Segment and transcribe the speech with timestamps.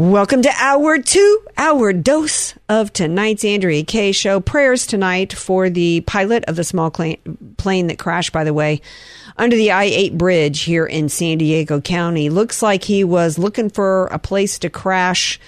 [0.00, 4.40] Welcome to hour two, our dose of tonight's Andrea Kaye show.
[4.40, 8.80] Prayers tonight for the pilot of the small plane that crashed, by the way,
[9.36, 12.30] under the I 8 bridge here in San Diego County.
[12.30, 15.38] Looks like he was looking for a place to crash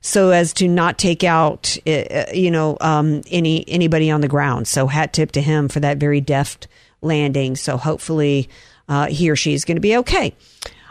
[0.00, 4.66] so as to not take out, uh, you know, um, any anybody on the ground.
[4.66, 6.66] So hat tip to him for that very deft
[7.00, 7.54] landing.
[7.54, 8.48] So hopefully
[8.88, 10.34] uh, he or she is going to be okay.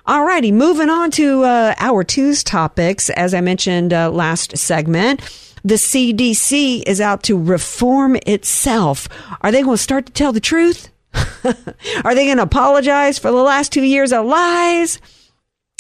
[0.10, 3.12] All righty, moving on to uh, our two's topics.
[3.12, 5.22] As I mentioned uh, last segment,
[5.64, 9.08] the CDC is out to reform itself.
[9.42, 10.90] Are they going to start to tell the truth?
[11.14, 15.00] Are they going to apologize for the last two years of lies?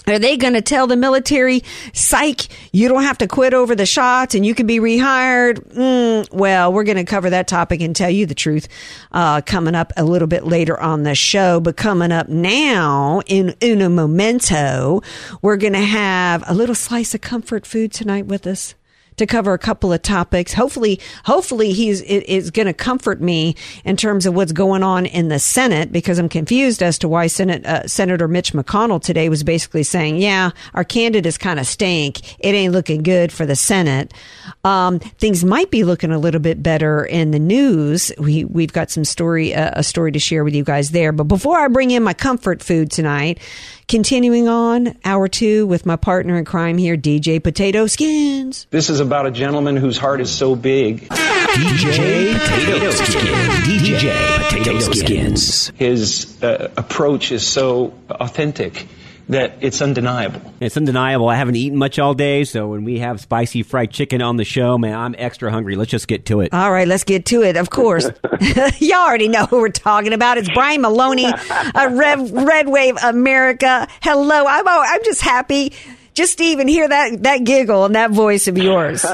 [0.08, 3.86] Are they going to tell the military, psych, you don't have to quit over the
[3.86, 5.60] shots and you can be rehired?
[5.74, 8.68] Mm, well, we're going to cover that topic and tell you the truth
[9.12, 11.60] uh, coming up a little bit later on the show.
[11.60, 15.02] But coming up now in Uno Momento,
[15.42, 18.76] we're going to have a little slice of comfort food tonight with us
[19.20, 20.54] to cover a couple of topics.
[20.54, 23.56] Hopefully, hopefully he's is going to comfort me
[23.86, 27.28] in terms of what's going on in the Senate because I'm confused as to why
[27.28, 32.40] Senate uh, Senator Mitch McConnell today was basically saying, "Yeah, our candidates kind of stink.
[32.40, 34.14] It ain't looking good for the Senate."
[34.64, 38.12] Um, things might be looking a little bit better in the news.
[38.18, 41.12] We we've got some story uh, a story to share with you guys there.
[41.12, 43.40] But before I bring in my comfort food tonight,
[43.90, 48.68] continuing on hour two with my partner in crime here, DJ Potato Skins.
[48.70, 51.10] This is about a gentleman whose heart is so big.
[51.10, 53.84] DJ Potato Skins.
[53.84, 55.72] DJ Potato Skins.
[55.76, 58.88] His uh, approach is so authentic
[59.30, 60.42] that it's undeniable.
[60.60, 61.30] It's undeniable.
[61.30, 64.44] I haven't eaten much all day, so when we have spicy fried chicken on the
[64.44, 65.76] show, man, I'm extra hungry.
[65.76, 66.54] Let's just get to it.
[66.54, 67.56] All right, let's get to it.
[67.56, 68.10] Of course,
[68.80, 70.38] y'all already know who we're talking about.
[70.38, 73.88] It's Brian Maloney, uh, Red, Red Wave America.
[74.02, 75.74] Hello, I'm oh, I'm just happy
[76.16, 79.06] just to even hear that that giggle and that voice of yours.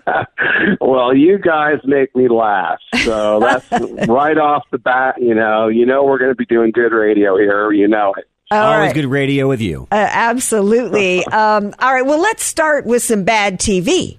[0.80, 2.78] well, you guys make me laugh.
[3.04, 3.70] So that's
[4.08, 7.38] right off the bat, you know, you know we're going to be doing good radio
[7.38, 8.28] here, you know it.
[8.50, 8.94] All Always right.
[8.94, 9.88] good radio with you.
[9.90, 11.24] Uh, absolutely.
[11.32, 12.06] um, all right.
[12.06, 14.18] Well, let's start with some bad TV.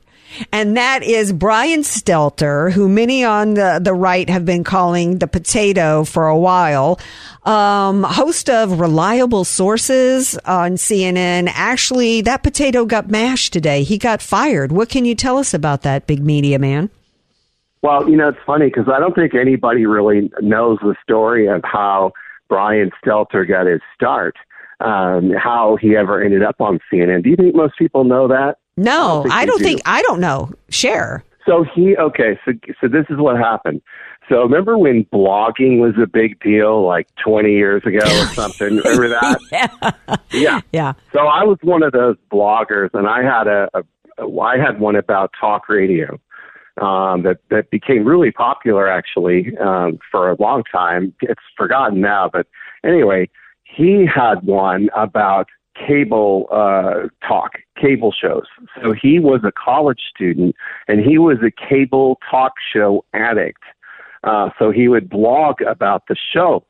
[0.52, 5.28] And that is Brian Stelter, who many on the, the right have been calling the
[5.28, 7.00] potato for a while.
[7.46, 11.50] Um, host of Reliable Sources on CNN.
[11.54, 13.84] Actually, that potato got mashed today.
[13.84, 14.74] He got fired.
[14.74, 16.90] What can you tell us about that, big media man?
[17.82, 21.62] Well, you know, it's funny because I don't think anybody really knows the story of
[21.64, 22.12] how
[22.48, 24.36] Brian Stelter got his start,
[24.80, 27.24] um, how he ever ended up on CNN.
[27.24, 28.58] Do you think most people know that?
[28.78, 29.64] No, think I don't do.
[29.64, 30.52] think, I don't know.
[30.70, 31.24] Share.
[31.46, 33.82] So he okay, so so this is what happened.
[34.28, 38.78] So remember when blogging was a big deal like 20 years ago or something?
[38.78, 39.40] remember that?
[39.52, 40.18] Yeah.
[40.32, 40.62] Yeah.
[40.74, 40.94] Yeah.
[41.14, 43.70] So I was one of those bloggers, and I had a
[44.20, 46.20] I had one about talk radio
[46.82, 51.14] um, that that became really popular actually um, for a long time.
[51.22, 52.48] It's forgotten now, but
[52.84, 53.30] anyway,
[53.64, 58.46] he had one about cable uh, talk, cable shows.
[58.82, 60.56] So he was a college student,
[60.88, 63.62] and he was a cable talk show addict.
[64.24, 66.64] Uh, so he would blog about the shows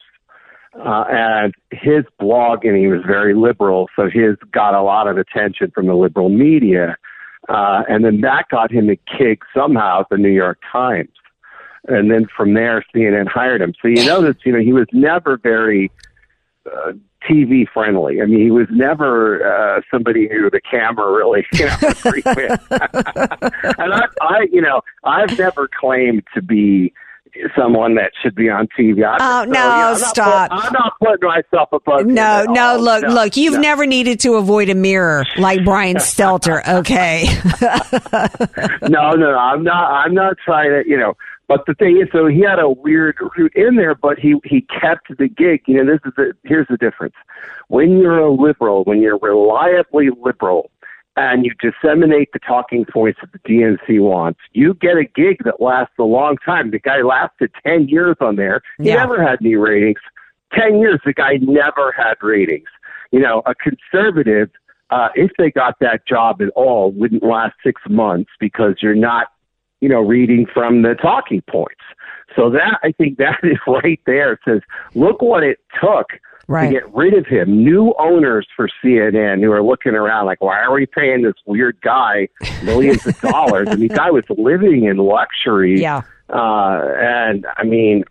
[0.85, 5.17] uh, and his blog, and he was very liberal, so his got a lot of
[5.17, 6.97] attention from the liberal media,
[7.47, 11.11] uh, and then that got him a gig somehow at the New York Times,
[11.87, 13.73] and then from there, CNN hired him.
[13.81, 15.91] So you notice, you know, he was never very
[16.65, 16.91] uh,
[17.27, 18.21] TV friendly.
[18.21, 22.67] I mean, he was never uh, somebody who the camera really, you know, agreed with.
[23.79, 26.93] and I, I, you know, I've never claimed to be
[27.57, 29.03] someone that should be on TV.
[29.19, 30.49] Oh, so, no, yeah, I'm stop.
[30.51, 32.05] Not put, I'm not putting myself above.
[32.05, 32.79] No, no, all.
[32.79, 33.61] look, No, look, you've no.
[33.61, 37.25] never needed to avoid a mirror like Brian Stelter, okay?
[38.89, 39.37] no, no, no.
[39.37, 39.91] I'm not.
[39.91, 40.89] I'm not trying to.
[40.89, 41.13] You know.
[41.47, 44.61] But the thing is, so he had a weird route in there, but he he
[44.81, 45.61] kept the gig.
[45.65, 47.15] You know, this is the here's the difference.
[47.69, 50.69] When you're a liberal, when you're reliably liberal,
[51.17, 55.59] and you disseminate the talking points that the DNC wants, you get a gig that
[55.59, 56.71] lasts a long time.
[56.71, 58.61] The guy lasted ten years on there.
[58.77, 58.95] He Yeah.
[58.97, 59.99] never had any ratings.
[60.53, 62.69] Ten years, the guy never had ratings.
[63.11, 64.49] You know, a conservative
[64.89, 69.27] uh, if they got that job at all, wouldn't last six months because you're not,
[69.81, 71.81] you know, reading from the talking points.
[72.37, 74.33] So that I think that is right there.
[74.33, 74.61] It says,
[74.95, 76.07] look what it took
[76.49, 76.67] Right.
[76.67, 77.63] to get rid of him.
[77.63, 81.77] New owners for CNN who are looking around like, why are we paying this weird
[81.81, 82.29] guy
[82.63, 83.67] millions of dollars?
[83.69, 85.81] and the guy was living in luxury.
[85.81, 86.03] Yeah.
[86.29, 88.03] Uh, and I mean,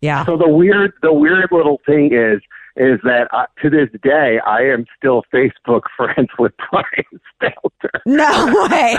[0.00, 0.24] Yeah.
[0.24, 2.40] so the weird, the weird little thing is,
[2.76, 8.00] is that uh, to this day I am still Facebook friends with Brian Stelter.
[8.04, 8.96] No way.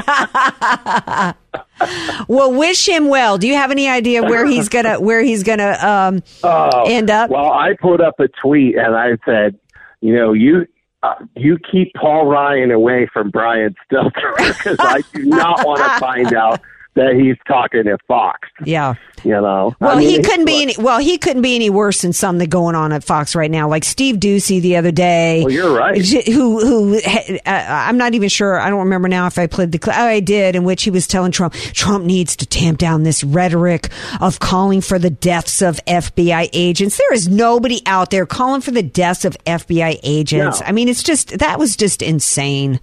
[2.27, 3.37] well, wish him well.
[3.37, 7.29] Do you have any idea where he's gonna where he's gonna um, uh, end up?
[7.29, 9.59] Well, I put up a tweet and I said,
[10.01, 10.65] you know, you.
[11.03, 15.99] Uh, you keep Paul Ryan away from Brian Stelter because I do not want to
[15.99, 16.59] find out
[16.97, 18.49] that he's talking to Fox.
[18.65, 18.95] Yeah.
[19.23, 20.75] You know, I Well, mean, he couldn't be any.
[20.77, 23.67] Well, he couldn't be any worse than some that going on at Fox right now,
[23.67, 25.41] like Steve Doocy the other day.
[25.43, 25.97] Well, you're right.
[26.27, 26.95] Who who?
[26.97, 28.59] Uh, I'm not even sure.
[28.59, 29.79] I don't remember now if I played the.
[29.87, 33.23] Oh, I did, in which he was telling Trump, Trump needs to tamp down this
[33.23, 33.89] rhetoric
[34.21, 36.97] of calling for the deaths of FBI agents.
[36.97, 40.61] There is nobody out there calling for the deaths of FBI agents.
[40.61, 40.67] No.
[40.67, 42.79] I mean, it's just that was just insane.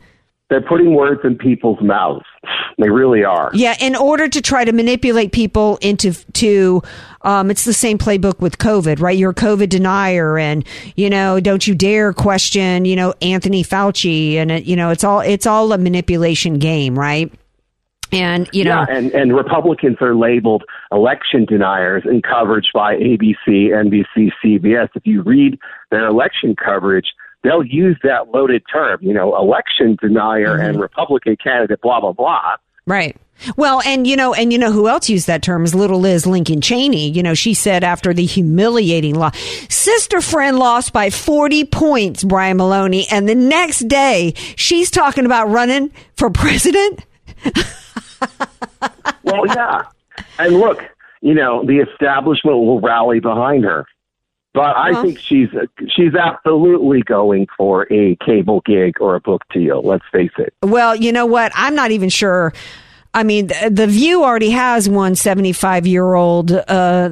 [0.50, 2.24] They're putting words in people's mouths.
[2.78, 3.50] They really are.
[3.54, 6.82] Yeah, in order to try to manipulate people into to,
[7.22, 9.16] um, it's the same playbook with COVID, right?
[9.16, 10.66] You're a COVID denier, and
[10.96, 15.04] you know, don't you dare question, you know, Anthony Fauci, and it, you know, it's
[15.04, 17.32] all it's all a manipulation game, right?
[18.12, 23.70] And you know, yeah, and, and Republicans are labeled election deniers in coverage by ABC,
[23.70, 24.88] NBC, CBS.
[24.94, 25.58] If you read
[25.90, 27.06] their election coverage,
[27.42, 30.64] they'll use that loaded term, you know, election denier Mm-hmm.
[30.64, 32.56] and Republican candidate, blah, blah, blah.
[32.86, 33.16] Right.
[33.56, 36.26] Well, and you know, and you know who else used that term is little Liz
[36.26, 37.10] Lincoln Cheney.
[37.10, 39.36] You know, she said after the humiliating loss,
[39.68, 43.06] sister friend lost by 40 points, Brian Maloney.
[43.10, 47.04] And the next day she's talking about running for president.
[49.24, 49.84] Well, yeah.
[50.38, 50.82] And look,
[51.22, 53.86] you know, the establishment will rally behind her.
[54.54, 55.48] But I think she's
[55.88, 59.82] she's absolutely going for a cable gig or a book deal.
[59.82, 60.54] Let's face it.
[60.62, 61.50] Well, you know what?
[61.56, 62.52] I'm not even sure.
[63.12, 67.10] I mean, the, the View already has one 75 year old, uh,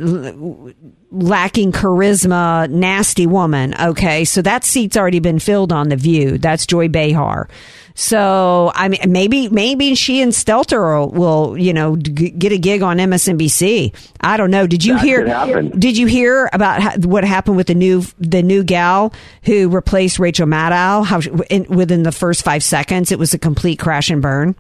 [1.11, 3.75] lacking charisma, nasty woman.
[3.81, 4.25] Okay.
[4.25, 6.39] So that seat's already been filled on The View.
[6.39, 7.49] That's Joy Behar.
[7.95, 12.59] So, I mean, maybe, maybe she and Stelter will, will you know, g- get a
[12.59, 13.95] gig on MSNBC.
[14.21, 14.67] I don't know.
[14.67, 18.43] Did you That hear, did you hear about ha- what happened with the new, the
[18.43, 19.13] new gal
[19.45, 21.05] who replaced Rachel Maddow?
[21.05, 24.55] How, in, within the first five seconds, it was a complete crash and burn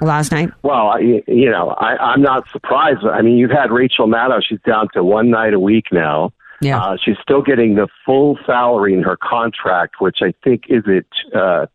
[0.00, 0.50] last night.
[0.62, 3.00] Well, I, you know, I, I'm not surprised.
[3.04, 6.32] I mean, you've had Rachel Maddow; she's down to one night a week now.
[6.60, 6.80] Yeah.
[6.82, 11.06] Uh, she's still getting the full salary in her contract, which I think is it
[11.34, 11.66] uh,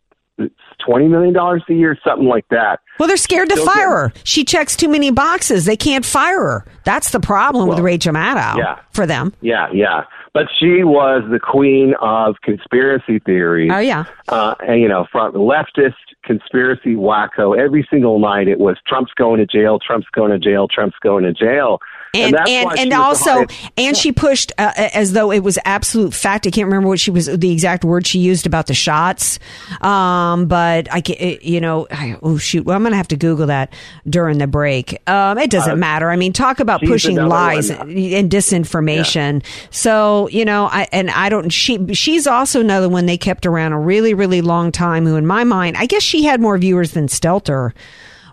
[0.86, 2.80] twenty million dollars a year, something like that.
[3.00, 4.14] Well, they're scared to Still fire her.
[4.24, 5.66] She checks too many boxes.
[5.66, 6.66] They can't fire her.
[6.86, 8.80] That's the problem with Well, Rachel Maddow yeah.
[8.92, 9.34] for them.
[9.42, 10.04] Yeah, yeah.
[10.34, 13.72] But she was the queen of conspiracy theories.
[13.74, 14.06] Oh, yeah.
[14.28, 17.58] Uh, and, you know, from leftist conspiracy wacko.
[17.58, 21.24] Every single night it was Trump's going to jail, Trump's going to jail, Trump's going
[21.24, 21.80] to jail.
[22.14, 23.46] And that's and and also
[23.78, 26.48] and she pushed uh, as though it was absolute fact.
[26.48, 29.40] I can't remember what she was the exact word she used about the shots,
[29.82, 33.48] um, but I can you know I, oh shoot well I'm gonna have to Google
[33.48, 33.74] that
[34.08, 34.98] during the break.
[35.10, 36.10] Um, it doesn't matter.
[36.10, 37.90] I mean, talk about Uh, pushing lies one.
[37.92, 39.44] and disinformation.
[39.70, 43.74] So you know I and I don't she she's also another one they kept around
[43.74, 45.06] a really really long time.
[45.06, 47.74] Who in my mind I guess she had more viewers than Stelter,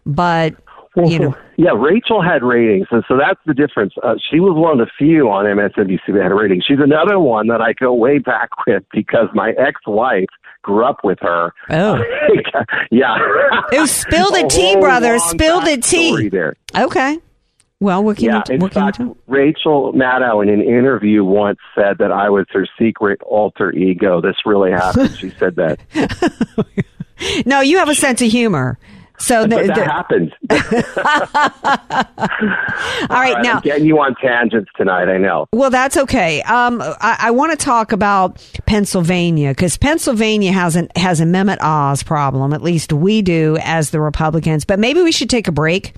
[0.04, 0.54] but.
[0.96, 3.92] You know, Yeah, Rachel had ratings, and so that's the difference.
[4.02, 6.64] Uh, she was one of the few on MSNBC that had ratings.
[6.66, 10.26] She's another one that I go way back with because my ex-wife
[10.62, 11.52] grew up with her.
[11.70, 12.02] Oh.
[12.90, 13.16] yeah.
[13.72, 15.18] Oh, spill the tea, brother.
[15.18, 16.28] Spill the tea.
[16.28, 16.56] There.
[16.76, 17.18] Okay.
[17.78, 19.16] Well, what can Yeah, you what can you tell?
[19.26, 24.20] Rachel Maddow in an interview once said that I was her secret alter ego.
[24.22, 25.14] This really happened.
[25.16, 25.78] she said that.
[27.46, 28.78] No, you have a sense of humor.
[29.18, 30.32] So the- that the- happens.
[33.10, 35.08] All right, now I'm getting you on tangents tonight.
[35.08, 35.46] I know.
[35.52, 36.42] Well, that's okay.
[36.42, 41.58] Um, I, I want to talk about Pennsylvania because Pennsylvania has an has a Mehmet
[41.62, 42.52] Oz problem.
[42.52, 44.64] At least we do as the Republicans.
[44.64, 45.94] But maybe we should take a break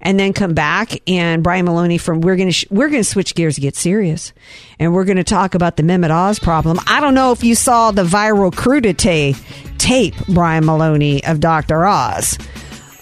[0.00, 1.00] and then come back.
[1.08, 4.32] And Brian Maloney from we're gonna sh- we're gonna switch gears to get serious,
[4.78, 6.78] and we're gonna talk about the Mehmet Oz problem.
[6.86, 9.36] I don't know if you saw the viral crudité
[9.78, 12.38] tape, Brian Maloney of Doctor Oz,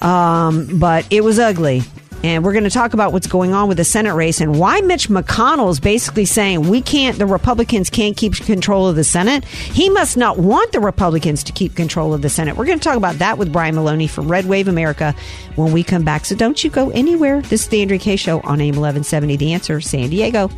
[0.00, 1.82] um, but it was ugly.
[2.24, 4.80] And we're going to talk about what's going on with the Senate race and why
[4.80, 9.44] Mitch McConnell is basically saying we can't, the Republicans can't keep control of the Senate.
[9.44, 12.56] He must not want the Republicans to keep control of the Senate.
[12.56, 15.14] We're going to talk about that with Brian Maloney from Red Wave America
[15.56, 16.24] when we come back.
[16.24, 17.42] So don't you go anywhere.
[17.42, 20.48] This is the Andrea Kaye Show on AM 1170, The Answer, San Diego.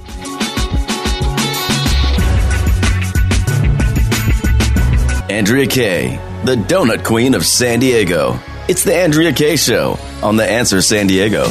[5.29, 8.39] Andrea Kaye, the donut queen of San Diego.
[8.69, 11.45] It's the Andrea Kaye Show on The Answer San Diego.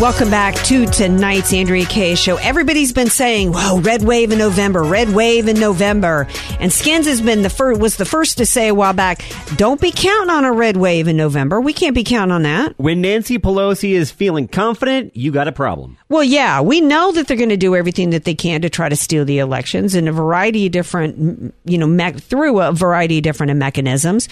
[0.00, 2.36] Welcome back to tonight's Andrea Kaye show.
[2.36, 6.26] Everybody's been saying, "Whoa, red wave in November, red wave in November,"
[6.60, 9.22] and Skins has been the first was the first to say a while back,
[9.56, 11.60] "Don't be counting on a red wave in November.
[11.60, 15.52] We can't be counting on that." When Nancy Pelosi is feeling confident, you got a
[15.52, 15.96] problem.
[16.08, 18.88] Well, yeah, we know that they're going to do everything that they can to try
[18.90, 23.18] to steal the elections in a variety of different, you know, me- through a variety
[23.18, 24.28] of different mechanisms.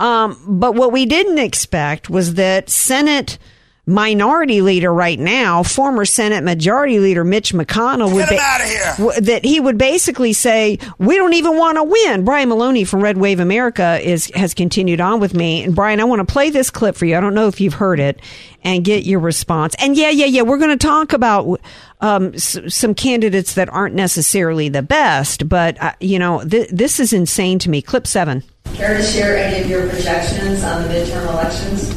[0.00, 3.38] Um, but what we didn't expect was that Senate
[3.86, 8.94] minority leader right now, former Senate Majority Leader Mitch McConnell, would Get him outta here.
[8.98, 13.00] w- that he would basically say, "We don't even want to win." Brian Maloney from
[13.02, 16.50] Red Wave America is has continued on with me, and Brian, I want to play
[16.50, 17.16] this clip for you.
[17.16, 18.20] I don't know if you've heard it,
[18.62, 19.74] and get your response.
[19.80, 21.60] And yeah, yeah, yeah, we're going to talk about
[22.00, 27.00] um, s- some candidates that aren't necessarily the best, but uh, you know, th- this
[27.00, 27.82] is insane to me.
[27.82, 28.44] Clip seven.
[28.74, 31.90] Care to share any of your projections on the midterm elections?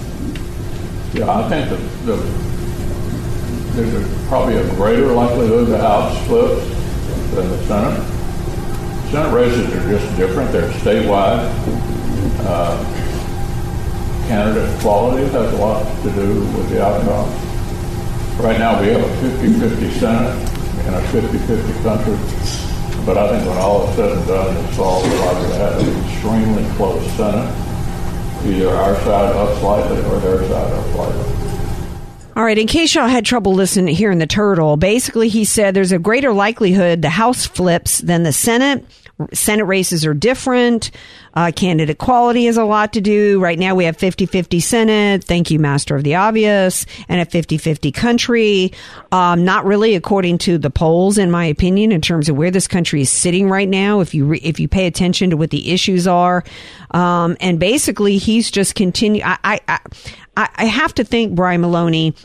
[1.13, 2.15] Yeah, I think that the,
[3.73, 6.67] there's a, probably a greater likelihood the House flips
[7.35, 8.13] than the Senate.
[9.11, 10.51] Senate races are just different.
[10.51, 11.51] They're statewide.
[12.45, 12.83] Uh,
[14.27, 17.29] candidate quality has a lot to do with the outcome.
[18.41, 20.49] Right now, we have a 50-50 Senate
[20.87, 22.62] and a 50-50 country.
[23.05, 26.65] But I think when all is said and done this all to have an extremely
[26.75, 27.53] close Senate.
[28.45, 31.33] Either our side up slightly or their side up slightly.
[32.35, 35.73] All right, in case y'all had trouble listening here in the turtle, basically he said
[35.73, 38.85] there's a greater likelihood the House flips than the Senate.
[39.31, 40.91] Senate races are different.
[41.35, 43.39] Uh, candidate quality has a lot to do.
[43.39, 45.23] Right now we have 50-50 Senate.
[45.23, 46.85] Thank you, Master of the Obvious.
[47.07, 48.73] And a 50-50 country.
[49.11, 52.67] Um, not really according to the polls, in my opinion, in terms of where this
[52.67, 53.99] country is sitting right now.
[53.99, 56.43] If you, re- if you pay attention to what the issues are.
[56.91, 59.21] Um, and basically he's just continue.
[59.23, 59.79] I, I,
[60.37, 62.15] I, I have to think Brian Maloney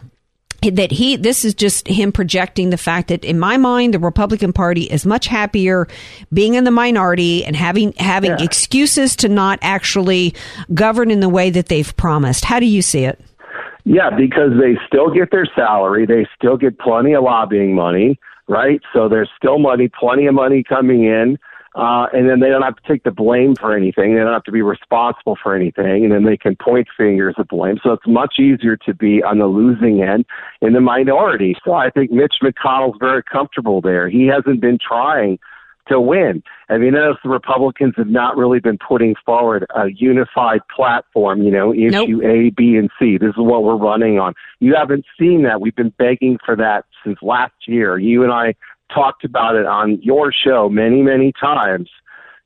[0.63, 4.53] that he this is just him projecting the fact that in my mind the Republican
[4.53, 5.87] Party is much happier
[6.33, 10.35] being in the minority and having having excuses to not actually
[10.75, 12.45] govern in the way that they've promised.
[12.45, 13.21] How do you see it?
[13.85, 16.05] Yeah, because they still get their salary.
[16.05, 18.81] They still get plenty of lobbying money, right?
[18.93, 21.39] So there's still money, plenty of money coming in.
[21.79, 24.15] Uh, and then they don't have to take the blame for anything.
[24.15, 26.03] They don't have to be responsible for anything.
[26.03, 27.79] And then they can point fingers at blame.
[27.85, 30.25] So it's much easier to be on the losing end
[30.61, 31.55] in the minority.
[31.65, 34.09] So I think Mitch McConnell's very comfortable there.
[34.09, 35.39] He hasn't been trying
[35.87, 36.43] to win.
[36.69, 41.53] I mean, notice the Republicans have not really been putting forward a unified platform, you
[41.53, 43.19] know, issue A, B, and C.
[43.19, 44.35] This is what we're running on.
[44.59, 45.61] You haven't seen that.
[45.61, 47.99] We've been begging for that since last year.
[47.99, 48.55] You and I
[48.93, 51.89] talked about it on your show many, many times.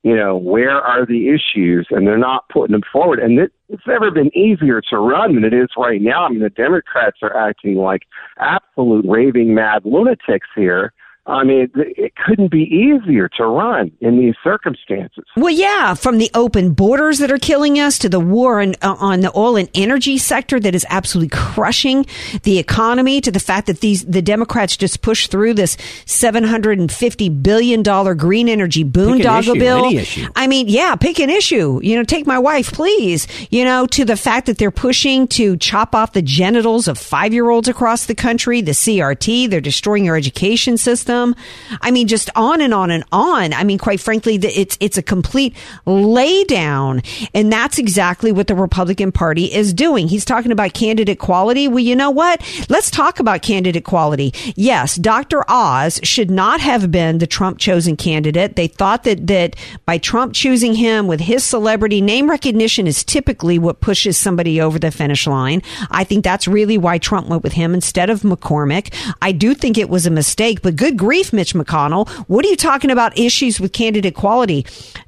[0.02, 1.86] You know, where are the issues?
[1.90, 3.20] And they're not putting them forward.
[3.20, 6.24] And it, it's never been easier to run than it is right now.
[6.24, 8.02] I mean, the Democrats are acting like
[8.38, 10.92] absolute raving mad lunatics here.
[11.24, 15.22] I mean, it couldn't be easier to run in these circumstances.
[15.36, 18.96] Well, yeah, from the open borders that are killing us to the war on, uh,
[18.98, 22.06] on the oil and energy sector that is absolutely crushing
[22.42, 25.76] the economy to the fact that these the Democrats just pushed through this
[26.06, 29.86] seven hundred and fifty billion dollar green energy boondoggle bill.
[29.86, 30.26] any issue.
[30.34, 31.78] I mean, yeah, pick an issue.
[31.84, 33.28] You know, take my wife, please.
[33.48, 37.32] You know, to the fact that they're pushing to chop off the genitals of five
[37.32, 39.48] year olds across the country, the CRT.
[39.48, 41.11] They're destroying our education system.
[41.12, 41.36] Them.
[41.80, 43.52] I mean, just on and on and on.
[43.52, 45.54] I mean, quite frankly, it's it's a complete
[45.86, 47.04] laydown,
[47.34, 50.08] and that's exactly what the Republican Party is doing.
[50.08, 51.68] He's talking about candidate quality.
[51.68, 52.42] Well, you know what?
[52.68, 54.32] Let's talk about candidate quality.
[54.56, 55.44] Yes, Dr.
[55.48, 58.56] Oz should not have been the Trump chosen candidate.
[58.56, 63.58] They thought that that by Trump choosing him with his celebrity name recognition is typically
[63.58, 65.62] what pushes somebody over the finish line.
[65.90, 68.92] I think that's really why Trump went with him instead of McCormick.
[69.20, 72.08] I do think it was a mistake, but good grief, Mitch McConnell.
[72.28, 74.64] What are you talking about issues with candidate quality?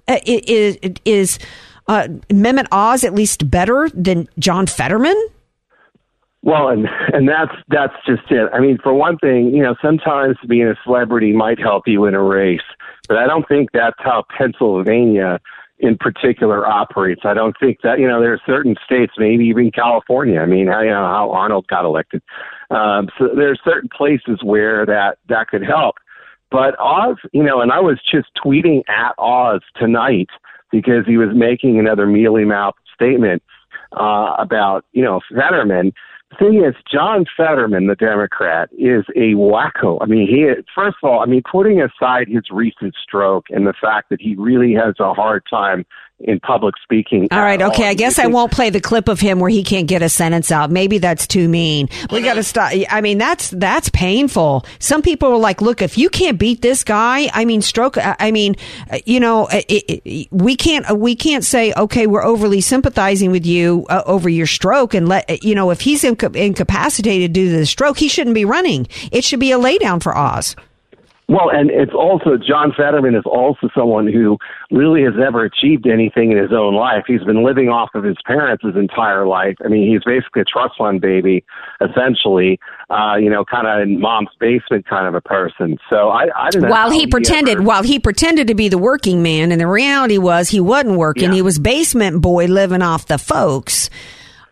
[0.08, 1.38] Uh, is is
[1.86, 5.14] uh, Mehmet Oz at least better than John Fetterman?
[6.42, 8.50] Well, and and that's that's just it.
[8.52, 12.14] I mean, for one thing, you know, sometimes being a celebrity might help you in
[12.14, 12.68] a race,
[13.06, 15.38] but I don't think that's how Pennsylvania
[15.78, 17.22] in particular operates.
[17.24, 20.40] I don't think that you know there are certain states, maybe even California.
[20.40, 22.22] I mean, how, you know how Arnold got elected.
[22.70, 25.96] Um, so there are certain places where that that could help.
[26.50, 30.28] But Oz, you know, and I was just tweeting at Oz tonight
[30.70, 33.42] because he was making another mealy mouthed statement
[33.92, 35.92] uh, about, you know, Fetterman.
[36.38, 39.98] Thing is, John Fetterman, the Democrat, is a wacko.
[40.00, 43.74] I mean, he, first of all, I mean, putting aside his recent stroke and the
[43.80, 45.84] fact that he really has a hard time
[46.24, 47.28] in public speaking.
[47.30, 47.84] All right, okay.
[47.84, 47.90] all.
[47.90, 50.50] I guess I won't play the clip of him where he can't get a sentence
[50.50, 50.70] out.
[50.70, 51.88] Maybe that's too mean.
[52.10, 52.72] We got to stop.
[52.90, 54.64] I mean, that's that's painful.
[54.78, 57.96] Some people are like, "Look, if you can't beat this guy, I mean, stroke.
[57.98, 58.56] I mean,
[58.90, 63.30] uh, you know, it, it, we can't uh, we can't say, okay, we're overly sympathizing
[63.30, 67.50] with you uh, over your stroke, and let you know if he's inca- incapacitated due
[67.50, 68.86] to the stroke, he shouldn't be running.
[69.12, 70.56] It should be a laydown for Oz.
[71.26, 74.36] Well, and it's also John Fetterman is also someone who
[74.70, 77.04] really has never achieved anything in his own life.
[77.06, 79.54] He's been living off of his parents his entire life.
[79.64, 81.42] I mean, he's basically a trust fund baby,
[81.80, 82.60] essentially.
[82.90, 85.78] Uh, you know, kind of in mom's basement kind of a person.
[85.88, 86.68] So I, I don't know.
[86.68, 89.66] While how he pretended, ever- while he pretended to be the working man, and the
[89.66, 91.32] reality was he wasn't working.
[91.32, 93.88] He was basement boy living off the folks.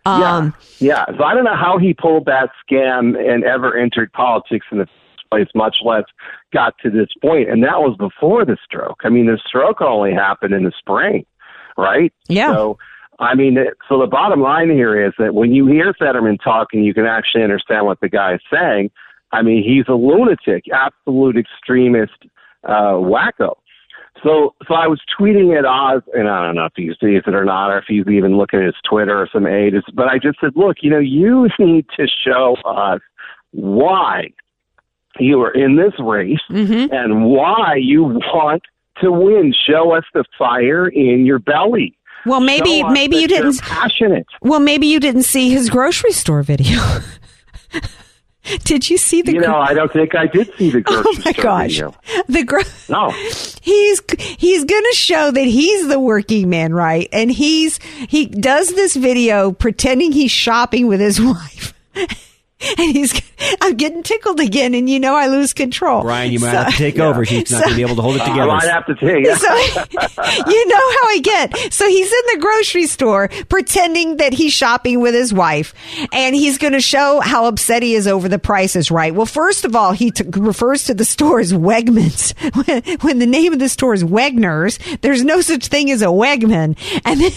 [0.05, 1.05] Um, yeah.
[1.17, 4.87] So I don't know how he pulled that scam and ever entered politics in the
[5.33, 6.03] place, much less
[6.53, 7.49] got to this point.
[7.49, 9.01] And that was before the stroke.
[9.03, 11.25] I mean, the stroke only happened in the spring,
[11.77, 12.13] right?
[12.27, 12.53] Yeah.
[12.53, 12.77] So,
[13.19, 16.93] I mean, so the bottom line here is that when you hear Fetterman talking, you
[16.93, 18.91] can actually understand what the guy is saying.
[19.31, 22.13] I mean, he's a lunatic, absolute extremist,
[22.63, 23.55] uh, wacko.
[24.21, 27.33] So, so I was tweeting at Oz, and I don't know if he sees it
[27.33, 29.83] or not, or if he's even looking at his Twitter or some aides.
[29.93, 33.01] But I just said, look, you know, you need to show us
[33.51, 34.29] why
[35.19, 36.93] you are in this race mm-hmm.
[36.93, 38.63] and why you want
[39.01, 39.53] to win.
[39.67, 41.97] Show us the fire in your belly.
[42.25, 43.61] Well, maybe maybe you didn't.
[43.61, 44.27] passionate.
[44.41, 46.79] Well, maybe you didn't see his grocery store video.
[48.65, 49.33] Did you see the?
[49.33, 51.43] You know, gro- I don't think I did see the oh grocery oh my store
[51.43, 51.95] gosh, video.
[52.27, 53.09] the gro- No.
[53.61, 54.01] he's
[54.37, 57.07] he's going to show that he's the working man, right?
[57.13, 57.77] And he's
[58.09, 61.73] he does this video pretending he's shopping with his wife.
[62.77, 63.13] And he's,
[63.61, 66.01] I'm getting tickled again, and you know I lose control.
[66.01, 67.25] Brian, you might So- have to take over.
[67.25, 68.49] She's not So- going to be able to hold it together.
[68.51, 68.67] I together.
[68.67, 69.37] might have to take it.
[70.43, 71.73] So you know how I get.
[71.73, 75.73] So he's in the grocery store pretending that he's shopping with his wife,
[76.11, 78.89] and he's going to show how upset he is over the prices.
[78.91, 79.13] Right.
[79.13, 82.33] Well, first of all, he t- refers to the store as Wegmans
[82.65, 84.79] when, when the name of the store is Wegner's.
[85.01, 87.31] There's no such thing as a Wegman, and then.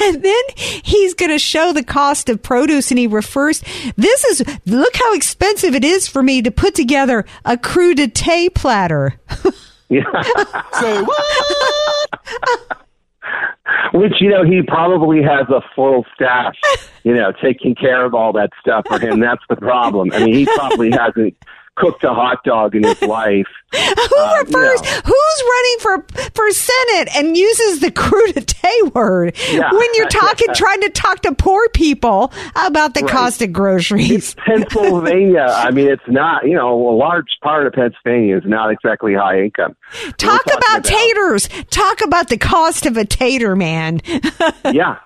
[0.00, 3.62] And then he's going to show the cost of produce and he refers,
[3.96, 9.18] this is, look how expensive it is for me to put together a crudité platter.
[9.90, 11.24] Say what?
[13.92, 16.54] Which you know he probably has a full staff,
[17.04, 19.20] you know, taking care of all that stuff for him.
[19.20, 20.10] That's the problem.
[20.12, 21.36] I mean, he probably hasn't
[21.76, 23.46] cooked a hot dog in his life.
[23.72, 24.80] Who um, refers?
[24.80, 29.72] Who's running for for Senate and uses the crudité word Yeah.
[29.72, 33.10] when you're talking, trying to talk to poor people about the Right.
[33.10, 34.34] cost of groceries?
[34.46, 35.46] Pennsylvania.
[35.50, 36.46] I mean, it's not.
[36.46, 39.76] You know, a large part of Pennsylvania is not exactly high income.
[40.16, 41.48] Talk We're about taters.
[41.70, 44.00] Talk about the cost of a tater, man.
[44.72, 44.96] yeah.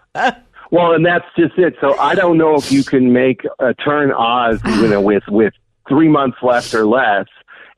[0.70, 1.76] Well, and that's just it.
[1.80, 5.54] So I don't know if you can make a turn Oz, you know, with with
[5.88, 7.26] three months left or less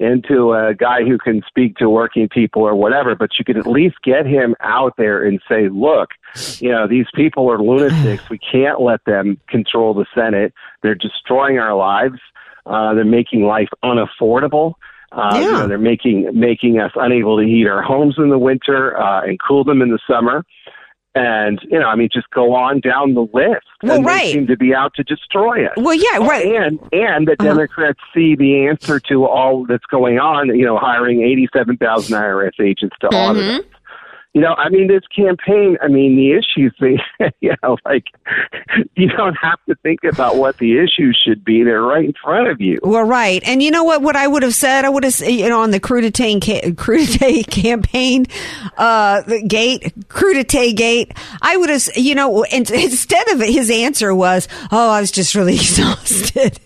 [0.00, 3.66] into a guy who can speak to working people or whatever, but you could at
[3.66, 6.10] least get him out there and say, look,
[6.58, 8.28] you know, these people are lunatics.
[8.30, 10.54] We can't let them control the Senate.
[10.82, 12.18] They're destroying our lives.
[12.64, 14.74] Uh, they're making life unaffordable.
[15.12, 18.96] Uh, you know, they're making making us unable to heat our homes in the winter
[18.96, 20.44] uh, and cool them in the summer.
[21.14, 23.66] And you know, I mean, just go on down the list.
[23.82, 24.26] Well, and right.
[24.26, 25.72] They seem to be out to destroy it.
[25.76, 26.46] Well, yeah, right.
[26.46, 27.44] And and the Uh-huh.
[27.44, 30.48] Democrats see the answer to all that's going on.
[30.56, 33.58] You know, hiring eighty-seven thousand IRS agents to audit Mm-hmm.
[33.60, 33.64] us.
[34.32, 35.76] You know, I mean, this campaign.
[35.82, 36.72] I mean, the issues.
[36.80, 38.04] They, you know, like
[38.94, 41.64] you don't have to think about what the issues should be.
[41.64, 42.78] They're right in front of you.
[42.82, 43.42] Well, right.
[43.44, 44.02] And you know what?
[44.02, 46.38] What I would have said, I would have, you know, on the crudité,
[46.74, 48.26] crudité campaign,
[48.78, 51.12] uh, the gate, crudité gate,
[51.42, 55.54] I would have, you know, instead of his answer was, oh, I was just really
[55.54, 56.60] exhausted.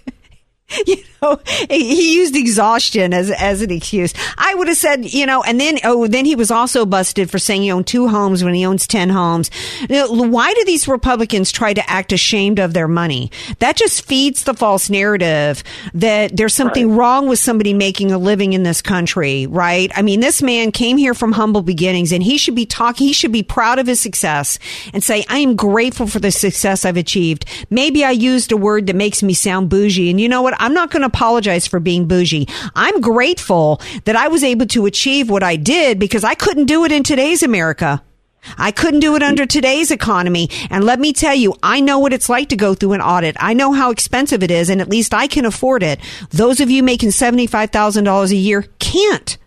[0.87, 4.14] you know, he used exhaustion as as an excuse.
[4.38, 7.38] I would have said, you know, and then oh, then he was also busted for
[7.38, 9.50] saying he owned two homes when he owns ten homes.
[9.90, 13.31] Now, why do these Republicans try to act ashamed of their money?
[13.59, 18.55] That just feeds the false narrative that there's something wrong with somebody making a living
[18.55, 19.92] in this country, right?
[19.94, 23.07] I mean, this man came here from humble beginnings, and he should be talking.
[23.07, 24.59] He should be proud of his success
[24.94, 28.87] and say, "I am grateful for the success I've achieved." Maybe I used a word
[28.87, 30.53] that makes me sound bougie, and you know what?
[30.58, 32.48] I'm not going to apologize for being bougie.
[32.74, 36.84] I'm grateful that I was able to achieve what I did because I couldn't do
[36.84, 38.02] it in today's America.
[38.58, 40.50] I couldn't do it under today's economy.
[40.70, 43.36] And let me tell you, I know what it's like to go through an audit.
[43.40, 46.00] I know how expensive it is, and at least I can afford it.
[46.30, 49.38] Those of you making $75,000 a year can't.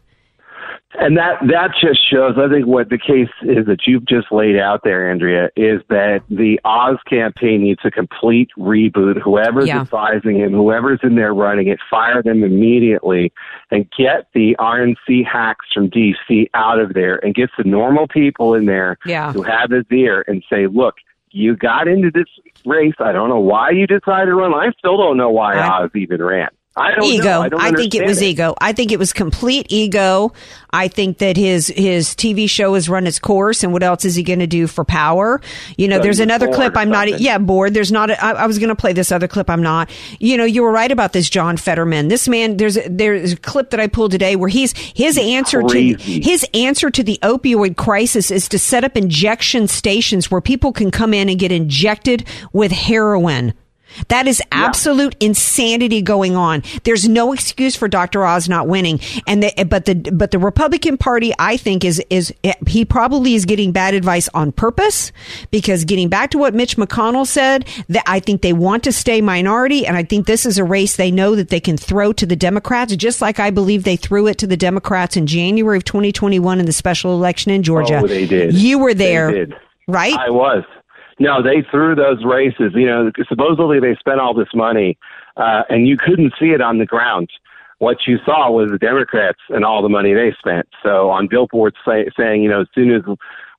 [0.94, 4.58] And that that just shows, I think, what the case is that you've just laid
[4.58, 9.22] out there, Andrea, is that the Oz campaign needs a complete reboot.
[9.22, 9.82] Whoever's Yeah.
[9.82, 13.34] advising him, whoever's in there running it, fire them immediately
[13.70, 18.54] and get the RNC hacks from DC out of there and get the normal people
[18.54, 19.34] in there Yeah.
[19.34, 20.96] who have his ear and say, look,
[21.32, 22.28] you got into this
[22.66, 22.96] race.
[23.00, 24.54] I don't know why you decided to run.
[24.54, 26.48] I still don't know why I- Oz even ran.
[26.78, 27.24] I don't ego.
[27.24, 27.42] know.
[27.42, 28.54] I, don't think it was ego.
[28.62, 30.32] I think it was complete ego.
[30.70, 34.16] I think that his his TV show has run its course, and what else is
[34.16, 35.42] he going to do for power?
[35.78, 36.78] You know, So there's another clip.
[36.78, 37.20] I'm not.
[37.20, 37.74] Yeah, bored.
[37.74, 38.12] There's not.
[38.12, 39.50] A, I, I was going to play this other clip.
[39.50, 39.90] I'm not.
[40.20, 42.10] You know, you were right about this John Fetterman.
[42.10, 42.58] This man.
[42.58, 46.92] There's there's a clip that I pulled today where he's his answer to his answer
[46.92, 51.30] to the opioid crisis is to set up injection stations where people can come in
[51.30, 53.54] and get injected with heroin.
[54.10, 56.64] That is absolute insanity going on.
[56.84, 58.26] There's no excuse for Dr.
[58.26, 59.00] Oz not winning.
[59.26, 62.34] And the, but the but the Republican Party, I think, is is
[62.68, 65.12] he probably is getting bad advice on purpose
[65.52, 69.22] because getting back to what Mitch McConnell said, that I think they want to stay
[69.22, 72.26] minority, and I think this is a race they know that they can throw to
[72.26, 75.84] the Democrats, just like I believe they threw it to the Democrats in January of
[75.84, 78.02] 2021 in the special election in Georgia.
[78.04, 78.54] Oh, they did.
[78.54, 79.48] You were there,
[79.88, 80.14] right?
[80.14, 80.64] I was.
[81.20, 82.74] No, they threw those races.
[82.76, 84.98] You know, supposedly they spent all this money,
[85.36, 87.30] uh, and you couldn't see it on the ground.
[87.80, 90.68] What you saw was the Democrats and all the money they spent.
[90.82, 93.02] So on billboards say, saying, you know, as soon as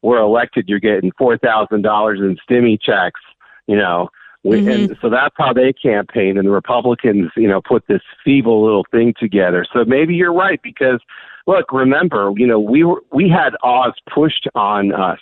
[0.02, 3.20] we're elected, you're getting four thousand dollars in stimmy checks.
[3.66, 4.08] You know,
[4.44, 6.38] we, and so that's how they campaigned.
[6.38, 9.66] And the Republicans, you know, put this feeble little thing together.
[9.72, 11.00] So maybe you're right because
[11.46, 15.18] look, remember, you know, we were we had Oz pushed on us.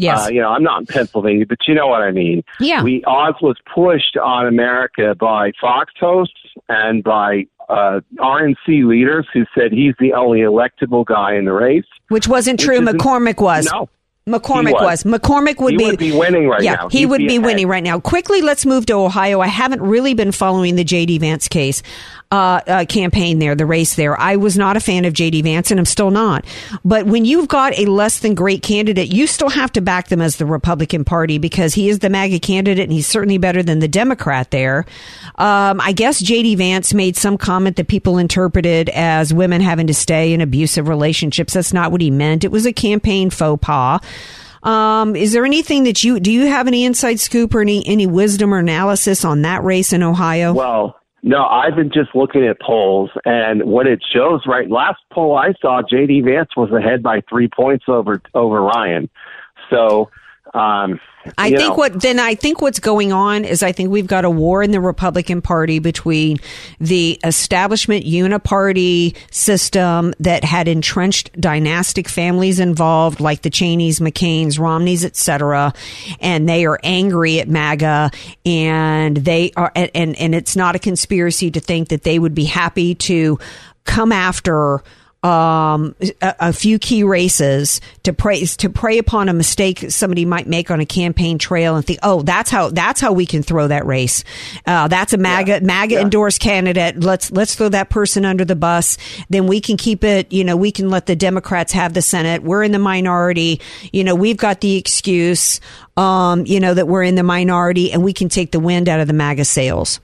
[0.00, 0.26] Yes.
[0.26, 2.42] Uh, you know, I'm not in Pennsylvania, but you know what I mean.
[2.58, 2.82] Yeah.
[2.82, 6.34] We Oz was pushed on America by Fox hosts
[6.68, 11.84] and by uh, RNC leaders who said he's the only electable guy in the race.
[12.08, 12.82] Which wasn't true.
[12.82, 13.70] isn't- McCormick was.
[13.70, 13.88] No.
[14.28, 15.04] McCormick was.
[15.04, 15.20] was.
[15.20, 16.88] McCormick would be would be winning right yeah, now.
[16.88, 17.98] he He'd would be be, winning right now.
[17.98, 19.40] Quickly, let's move to Ohio.
[19.40, 21.82] I haven't really been following the JD Vance case
[22.30, 24.18] uh, uh, campaign there, the race there.
[24.18, 26.44] I was not a fan of JD Vance, and I'm still not.
[26.84, 30.20] But when you've got a less than great candidate, you still have to back them
[30.20, 33.80] as the Republican Party because he is the MAGA candidate, and he's certainly better than
[33.80, 34.86] the Democrat there.
[35.36, 39.94] Um, I guess JD Vance made some comment that people interpreted as women having to
[39.94, 41.54] stay in abusive relationships.
[41.54, 42.44] That's not what he meant.
[42.44, 44.00] It was a campaign faux pas.
[44.62, 48.06] Um, is there anything that you do you have any inside scoop or any any
[48.06, 50.52] wisdom or analysis on that race in Ohio?
[50.52, 55.36] Well, no, I've been just looking at polls, and what it shows right last poll
[55.36, 56.22] I saw, J.D.
[56.22, 59.10] Vance was ahead by three points over over Ryan.
[59.68, 60.10] So,
[60.52, 61.00] um,
[61.36, 64.24] I think know, what then I think what's going on is I think we've got
[64.24, 66.38] a war in the Republican Party between
[66.80, 75.04] the establishment uniparty system that had entrenched dynastic families involved, like the Cheneys, McCain's, Romneys,
[75.04, 75.72] etc.,
[76.20, 78.10] and they are angry at MAGA,
[78.44, 82.34] and they are, and and, and it's not a conspiracy to think that they would
[82.34, 83.38] be happy to
[83.84, 84.82] come after
[85.22, 90.46] um, a, a few key races to prey to prey upon a mistake somebody might
[90.46, 93.68] make on a campaign trail and think, oh, that's how that's how we can throw
[93.68, 94.24] that race.
[94.66, 97.00] Uh, that's a MAGA MAGA endorsed candidate.
[97.00, 98.96] Let's let's throw that person under the bus.
[99.28, 100.32] Then we can keep it.
[100.32, 102.42] You know, we can let the Democrats have the Senate.
[102.42, 103.60] We're in the minority.
[103.92, 105.60] You know, we've got the excuse.
[105.96, 109.00] Um, you know that we're in the minority and we can take the wind out
[109.00, 110.00] of the MAGA sails.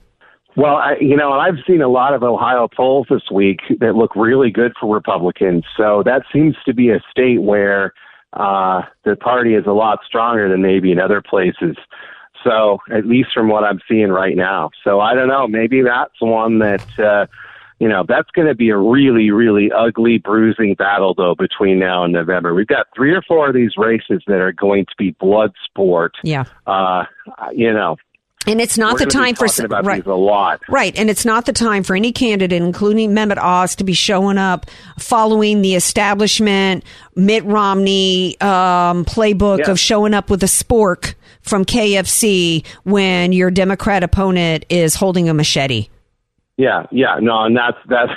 [0.56, 4.16] Well, I, you know, I've seen a lot of Ohio polls this week that look
[4.16, 5.64] really good for Republicans.
[5.76, 7.92] So that seems to be a state where
[8.32, 11.76] uh, the party is a lot stronger than maybe in other places.
[12.42, 14.70] So at least from what I'm seeing right now.
[14.82, 15.46] So I don't know.
[15.46, 16.98] Maybe that's one that.
[16.98, 17.26] Uh,
[17.78, 22.04] you know, that's going to be a really, really ugly, bruising battle, though, between now
[22.04, 22.54] and November.
[22.54, 26.14] We've got three or four of these races that are going to be blood sport.
[26.22, 26.44] Yeah.
[26.66, 27.04] Uh,
[27.52, 27.96] you know,
[28.46, 29.46] And it's not we're the time for
[29.82, 30.06] right.
[30.06, 30.60] a lot.
[30.68, 34.38] Right, and it's not the time for any candidate, including Mehmet Oz, to be showing
[34.38, 34.66] up
[34.98, 39.70] following the establishment Mitt Romney um, playbook Yeah.
[39.70, 45.34] of showing up with a spork from KFC when your Democrat opponent is holding a
[45.34, 45.88] machete.
[46.58, 48.12] Yeah, yeah, no, and that's that's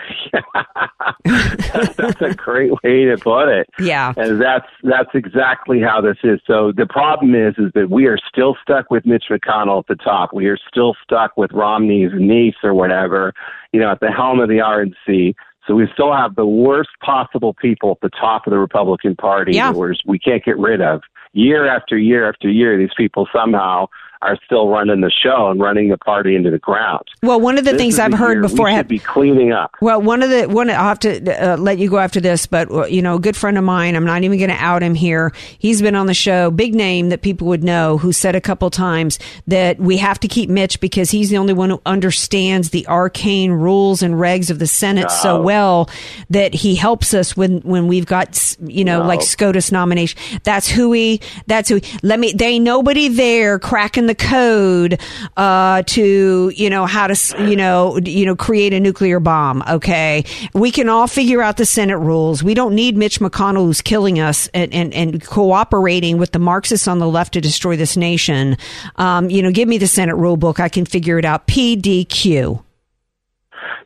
[1.25, 3.67] that's, that's a great way to put it.
[3.79, 4.13] Yeah.
[4.15, 6.39] and that's that's exactly how this is.
[6.47, 9.95] So the problem is, is that we are still stuck with Mitch McConnell at the
[9.95, 10.33] top.
[10.33, 13.33] We are still stuck with Romney's niece or whatever,
[13.73, 15.35] you know, at the helm of the RNC.
[15.67, 19.51] So we still have the worst possible people at the top of the Republican Party
[19.53, 19.71] Yeah.
[19.73, 21.01] that we can't get rid of.
[21.33, 23.87] Year after year after year, these people somehow
[24.21, 27.03] are still running the show and running the party into the ground.
[27.23, 29.53] Well, one of the This things I've heard before we I should have be cleaning
[29.53, 29.75] up.
[29.81, 32.69] Well, one of the one I'll have to uh, let you go after this, but
[32.69, 33.95] uh, you know, a good friend of mine.
[33.95, 35.31] I'm not even going to out him here.
[35.57, 38.69] He's been on the show, big name that people would know, who said a couple
[38.69, 42.85] times that we have to keep Mitch because he's the only one who understands the
[42.87, 45.89] arcane rules and regs of the Senate so well
[46.29, 49.07] that he helps us when when we've got you know No.
[49.07, 50.19] like SCOTUS nomination.
[50.43, 51.21] That's who he.
[51.47, 51.75] That's who.
[51.75, 52.33] He, let me.
[52.33, 54.99] They nobody there cracking the code
[55.37, 57.15] uh, to you know how to
[57.47, 59.63] you know you know create a nuclear bomb.
[59.69, 62.43] Okay, we can all figure out the Senate rules.
[62.43, 66.87] We don't need Mitch McConnell who's killing us and and, and cooperating with the Marxists
[66.87, 68.57] on the left to destroy this nation.
[68.95, 70.59] Um, you know, give me the Senate rule book.
[70.59, 71.47] I can figure it out.
[71.47, 72.63] PDQ.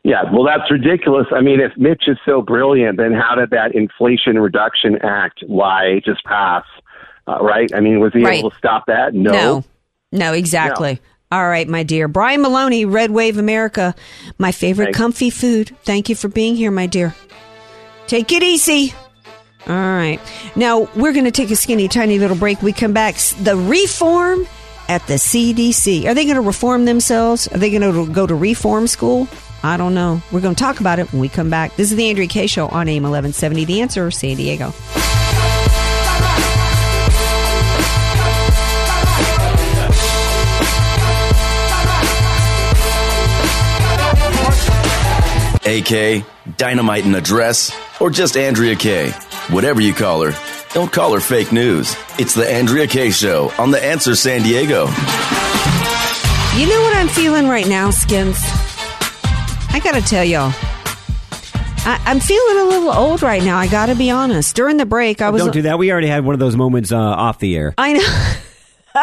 [0.04, 1.26] Yeah, well, that's ridiculous.
[1.34, 6.00] I mean, if Mitch is so brilliant, then how did that Inflation Reduction Act lie
[6.04, 6.64] just pass?
[7.26, 7.70] Uh, right?
[7.74, 8.38] I mean, was he Right.
[8.40, 9.14] able to stop that?
[9.14, 9.32] No.
[9.32, 9.64] No,
[10.14, 11.00] no, exactly.
[11.32, 12.06] All right, my dear.
[12.06, 13.94] Brian Maloney, Red Wave America,
[14.38, 14.98] my favorite Thanks.
[14.98, 15.76] comfy food.
[15.82, 17.14] Thank you for being here, my dear.
[18.06, 18.94] Take it easy.
[19.66, 20.20] All right.
[20.54, 22.62] Now, we're going to take a skinny, tiny little break.
[22.62, 23.16] We come back.
[23.40, 24.46] The reform
[24.88, 26.04] at the CDC.
[26.04, 27.48] Are they going to reform themselves?
[27.48, 29.26] Are they going to go to reform school?
[29.62, 30.22] I don't know.
[30.30, 31.74] We're going to talk about it when we come back.
[31.76, 33.64] This is the Andrea Kaye Show on AM 1170.
[33.64, 34.72] The answer, San Diego.
[45.66, 46.24] AK,
[46.56, 49.10] Dynamite in a Dress, or just Andrea Kaye.
[49.50, 50.32] Whatever you call her,
[50.72, 51.96] don't call her fake news.
[52.18, 54.86] It's the Andrea Kaye Show on The Answer San Diego.
[56.56, 58.36] You know what I'm feeling right now, Skins?
[59.70, 60.52] I gotta tell y'all.
[61.86, 63.58] I, I'm feeling a little old right now.
[63.58, 64.54] I gotta be honest.
[64.56, 65.42] During the break, I was.
[65.42, 65.78] Don't do that.
[65.78, 67.74] We already had one of those moments uh, off the air.
[67.76, 68.34] I know.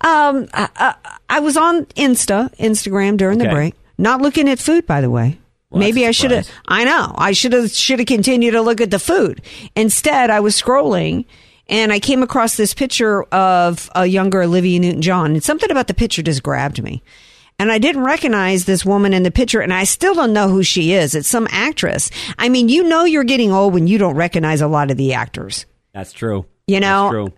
[0.00, 0.94] um, I, I,
[1.28, 5.38] I was on Insta, Instagram during the break, not looking at food, by the way.
[5.70, 6.50] Well, Maybe I should have.
[6.66, 7.14] I know.
[7.16, 7.70] I should have.
[7.70, 9.42] Should have continued to look at the food.
[9.76, 11.26] Instead, I was scrolling,
[11.68, 15.94] and I came across this picture of a younger Olivia Newton-John, and something about the
[15.94, 17.02] picture just grabbed me.
[17.60, 20.62] And I didn't recognize this woman in the picture, and I still don't know who
[20.62, 21.14] she is.
[21.14, 22.10] It's some actress.
[22.38, 25.12] I mean, you know, you're getting old when you don't recognize a lot of the
[25.12, 25.66] actors.
[25.92, 26.46] That's true.
[26.66, 27.32] You know, That's true.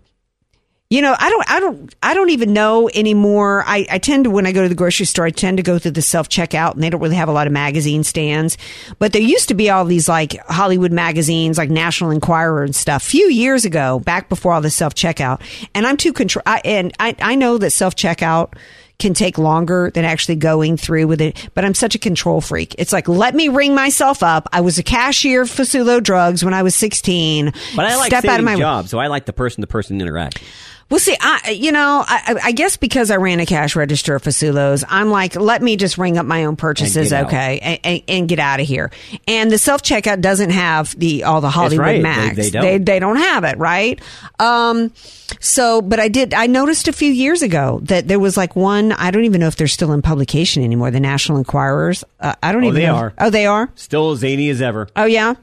[0.93, 3.65] You know, I don't, I don't, I don't even know anymore.
[3.67, 5.79] I, I tend to, when I go to the grocery store, I tend to go
[5.79, 8.59] through the self checkout and they don't really have a lot of magazine stands.
[8.99, 13.05] But there used to be all these like Hollywood magazines, like National Enquirer and stuff,
[13.05, 15.41] a few years ago, back before all the self checkout.
[15.75, 18.53] And I'm too control, I, and I, I know that self checkout
[18.99, 22.75] can take longer than actually going through with it, but I'm such a control freak.
[22.79, 24.47] It's like, let me ring myself up.
[24.53, 27.53] I was a cashier for Sulo Drugs when I was 16.
[27.75, 30.01] But I like Step out of my job, so I like the person to person
[30.03, 30.47] interaction.
[30.93, 34.29] Well, see, I you know, I, I guess because I ran a cash register for
[34.29, 37.29] Fasulos, I'm like, let me just ring up my own purchases, out.
[37.29, 38.91] okay, and, and, and get out of here.
[39.27, 41.93] And the self checkout doesn't have the all the Hollywood right.
[41.97, 42.37] They- Max.
[42.37, 42.63] they don't.
[42.63, 43.99] They, they don't have it, right?
[44.39, 44.93] Um,
[45.41, 46.35] so, but I did.
[46.35, 48.93] I noticed a few years ago that there was like one.
[48.93, 50.91] I don't even know if they're still in publication anymore.
[50.91, 52.05] The National Enquirers.
[52.21, 52.81] Uh, I don't Oh, even.
[52.81, 52.97] they know.
[52.97, 53.15] are.
[53.17, 53.71] Oh, they are.
[53.77, 54.89] Still as zany as ever.
[54.95, 55.37] Oh yeah.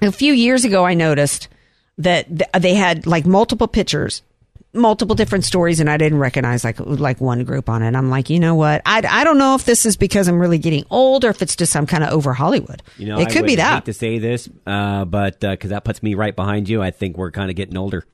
[0.00, 1.48] A few years ago, I noticed
[1.98, 2.26] that
[2.58, 4.22] they had like multiple pictures,
[4.74, 7.94] multiple different stories, and I didn't recognize like like one group on it.
[7.94, 8.82] I'm like, you know what?
[8.86, 11.56] I, I don't know if this is because I'm really getting old or if it's
[11.56, 12.82] just I'm kind of over Hollywood.
[12.96, 13.74] You know, it I could be that.
[13.74, 17.16] Hate to say this, uh, but because that puts me right behind you, I think
[17.16, 18.04] we're kind of getting older.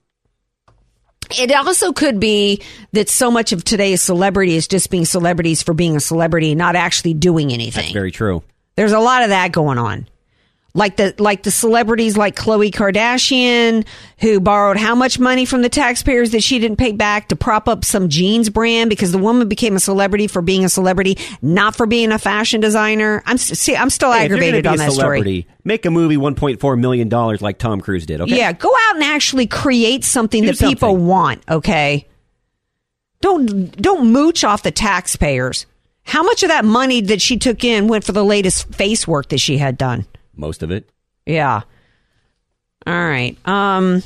[1.38, 5.74] It also could be that so much of today's celebrity is just being celebrities for
[5.74, 7.82] being a celebrity, not actually doing anything.
[7.82, 8.42] That's very true.
[8.76, 10.08] There's a lot of that going on.
[10.74, 13.86] Like the like the celebrities like Khloe Kardashian
[14.18, 17.68] who borrowed how much money from the taxpayers that she didn't pay back to prop
[17.68, 21.74] up some jeans brand because the woman became a celebrity for being a celebrity, not
[21.74, 23.22] for being a fashion designer.
[23.24, 25.46] I'm see I'm still Hey, aggravated on that story.
[25.64, 28.20] Make a movie, one point four million dollars, like Tom Cruise did.
[28.20, 28.36] Okay.
[28.36, 32.06] Yeah, go out and actually create something Do that people want, okay?
[33.20, 35.66] Don't don't mooch off the taxpayers.
[36.04, 39.30] How much of that money that she took in went for the latest face work
[39.30, 40.06] that she had done?
[40.38, 40.88] Most of it.
[41.26, 41.62] Yeah.
[42.86, 43.36] All right.
[43.46, 44.02] Um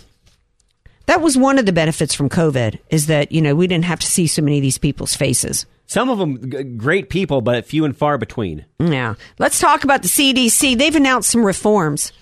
[1.06, 4.00] that was one of the benefits from COVID is that, you know, we didn't have
[4.00, 5.66] to see so many of these people's faces.
[5.86, 8.64] Some of them g- great people, but few and far between.
[8.78, 9.14] Yeah.
[9.38, 10.78] Let's talk about the CDC.
[10.78, 12.12] They've announced some reforms.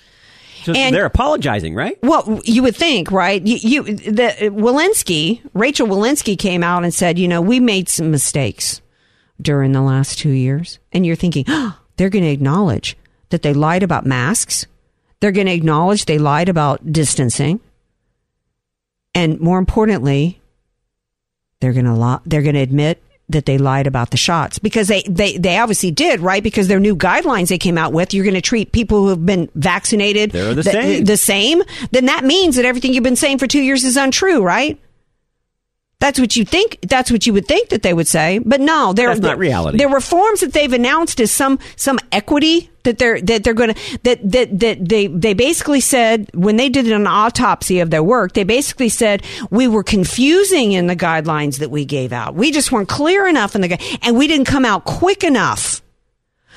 [0.64, 1.96] So And- they're apologizing, right?
[2.02, 3.40] Well, you would think, right?
[3.46, 8.10] You, you the Walensky, Rochelle Walensky came out and said, you know, we made some
[8.10, 8.80] mistakes
[9.40, 12.96] during the last two years, and you're thinking, oh, they're going to acknowledge
[13.30, 14.66] that they lied about masks.
[15.20, 17.60] They're going to acknowledge they lied about distancing,
[19.14, 20.40] and more importantly,
[21.60, 24.88] they're going to li- they're going to admit that they lied about the shots because
[24.88, 26.42] they, they, they obviously did, right?
[26.42, 29.24] Because their new guidelines they came out with, you're going to treat people who have
[29.24, 31.04] been vaccinated They're the th- same.
[31.04, 31.62] the same,
[31.92, 34.80] then that means that everything you've been saying for two years is untrue, right?
[36.00, 36.78] That's what you think.
[36.82, 39.78] That's what you would think that they would say, but no, they're That's not reality.
[39.78, 43.98] The reforms that they've announced is some some equity that they're that they're going to
[44.04, 48.32] that that that they they basically said when they did an autopsy of their work,
[48.32, 52.34] they basically said we were confusing in the guidelines that we gave out.
[52.34, 55.82] We just weren't clear enough in the and we didn't come out quick enough.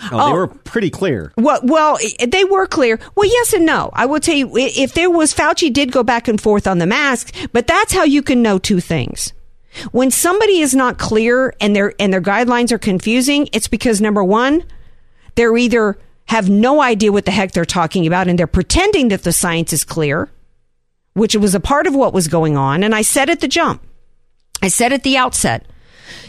[0.02, 0.18] Oh, Oh.
[0.18, 0.34] they oh.
[0.34, 1.32] were pretty clear.
[1.38, 3.00] Well, well, they were clear.
[3.16, 3.90] Well, yes and no.
[3.94, 6.86] I will tell you, if there was Fauci did go back and forth on the
[6.86, 9.34] mask, but that's how you can know two things.
[9.92, 14.24] When somebody is not clear and their and their guidelines are confusing, it's because number
[14.24, 14.64] one,
[15.36, 19.24] they're either have no idea what the heck they're talking about and they're pretending that
[19.24, 20.30] the science is clear,
[21.14, 22.84] which was a part of what was going on.
[22.84, 23.82] And I said at the jump,
[24.62, 25.66] I said at the outset,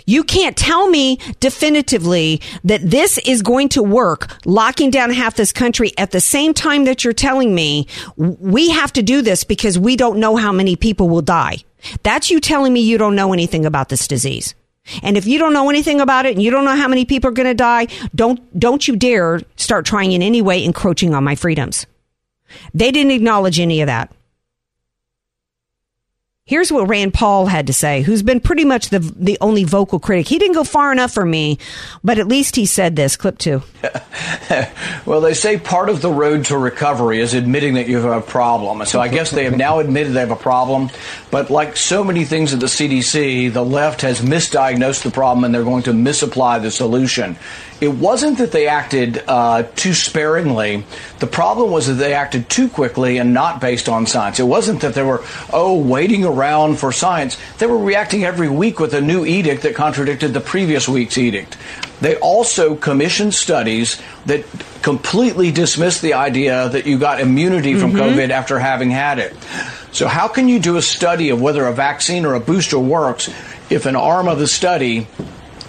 [0.06, 5.52] you can't tell me definitively that this is going to work, locking down half this
[5.52, 9.78] country at the same time that you're telling me we have to do this because
[9.78, 11.58] we don't know how many people will die.
[12.02, 14.54] That's you telling me you don't know anything about this disease.
[15.02, 17.30] And if you don't know anything about it and you don't know how many people
[17.30, 21.24] are going to die, don't, don't you dare start trying in any way encroaching on
[21.24, 21.86] my freedoms.
[22.74, 24.12] They didn't acknowledge any of that.
[26.46, 29.98] Here's what Rand Paul had to say, who's been pretty much the the only vocal
[29.98, 30.28] critic.
[30.28, 31.58] He didn't go far enough for me,
[32.02, 33.16] but at least he said this.
[33.16, 33.62] Clip two.
[35.06, 38.20] Well, they say part of the road to recovery is admitting that you have a
[38.22, 38.84] problem.
[38.86, 40.88] So I guess they have now admitted they have a problem.
[41.30, 45.54] But like so many things at the CDC, the left has misdiagnosed the problem and
[45.54, 47.36] they're going to misapply the solution.
[47.84, 50.84] It wasn't that they acted uh, too sparingly.
[51.18, 54.40] The problem was that they acted too quickly and not based on science.
[54.40, 57.36] It wasn't that they were, oh, waiting around for science.
[57.58, 61.58] They were reacting every week with a new edict that contradicted the previous week's edict.
[62.00, 64.44] They also commissioned studies that
[64.80, 69.34] completely dismissed the idea that you got immunity from COVID after having had it.
[69.92, 73.28] So, how can you do a study of whether a vaccine or a booster works
[73.70, 75.06] if an arm of the study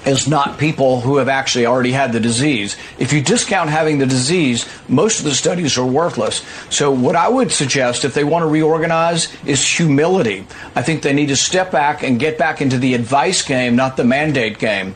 [0.05, 2.75] is not people who have actually already had the disease.
[2.99, 6.45] If you discount having the disease, most of the studies are worthless.
[6.69, 10.47] So what I would suggest if they want to reorganize is humility.
[10.75, 13.97] I think they need to step back and get back into the advice game, not
[13.97, 14.95] the mandate game.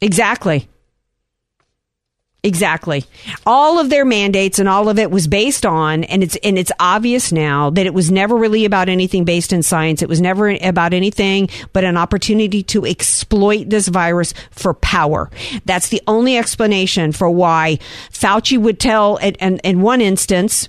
[0.00, 0.68] Exactly.
[2.44, 3.06] Exactly.
[3.46, 6.70] All of their mandates and all of it was based on, and it's and it's
[6.78, 10.02] obvious now that it was never really about anything based in science.
[10.02, 15.30] It was never about anything but an opportunity to exploit this virus for power.
[15.64, 17.78] That's the only explanation for why
[18.10, 20.68] Fauci would tell, it and in one instance,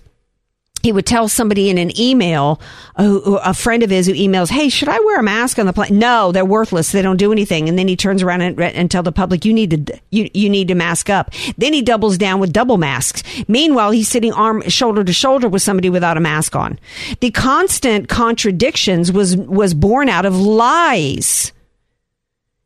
[0.85, 2.61] he would tell somebody in an email,
[2.95, 5.65] uh, a, a friend of his who emails, "Hey, should I wear a mask on
[5.65, 6.91] the plane?" No, they're worthless.
[6.91, 7.67] They don't do anything.
[7.67, 10.47] And then he turns around and, and tell the public, "You need to you you
[10.47, 13.23] need to mask up." Then he doubles down with double masks.
[13.47, 16.79] Meanwhile, he's sitting arm shoulder to shoulder with somebody without a mask on.
[17.19, 21.51] The constant contradictions was was born out of lies.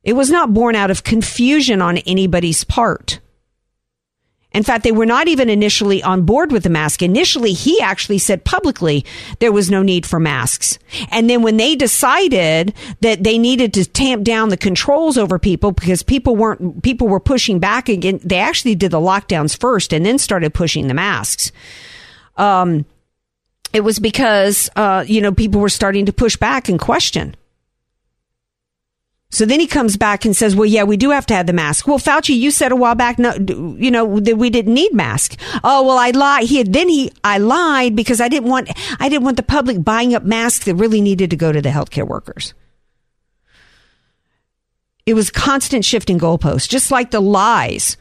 [0.04, 3.20] It was not born out of confusion on anybody's part.
[4.52, 7.04] In fact, they were not even initially on board with the mask.
[7.04, 9.06] Initially, he actually said publicly
[9.40, 10.80] there was no need for masks.
[11.12, 15.72] And then when they decided that they needed to tamp down the controls over people
[15.72, 20.04] because people weren't, people were pushing back again, they actually did the lockdowns first and
[20.04, 21.52] then started pushing the masks.
[22.36, 22.86] Um,
[23.72, 27.36] it was because, uh, you know, people were starting to push back and question.
[29.32, 31.54] So then he comes back and says, "Well, yeah, we do have to have the
[31.54, 33.34] mask." Well, Fauci, you said a while back, no,
[33.78, 35.38] you know, that we didn't need masks.
[35.64, 36.46] Oh, well, I lied.
[36.46, 38.70] He had, then he, I lied because I didn't want,
[39.00, 41.70] I didn't want the public buying up masks that really needed to go to the
[41.70, 42.56] healthcare workers.
[45.06, 47.98] It was constant shifting goalposts, just like the lies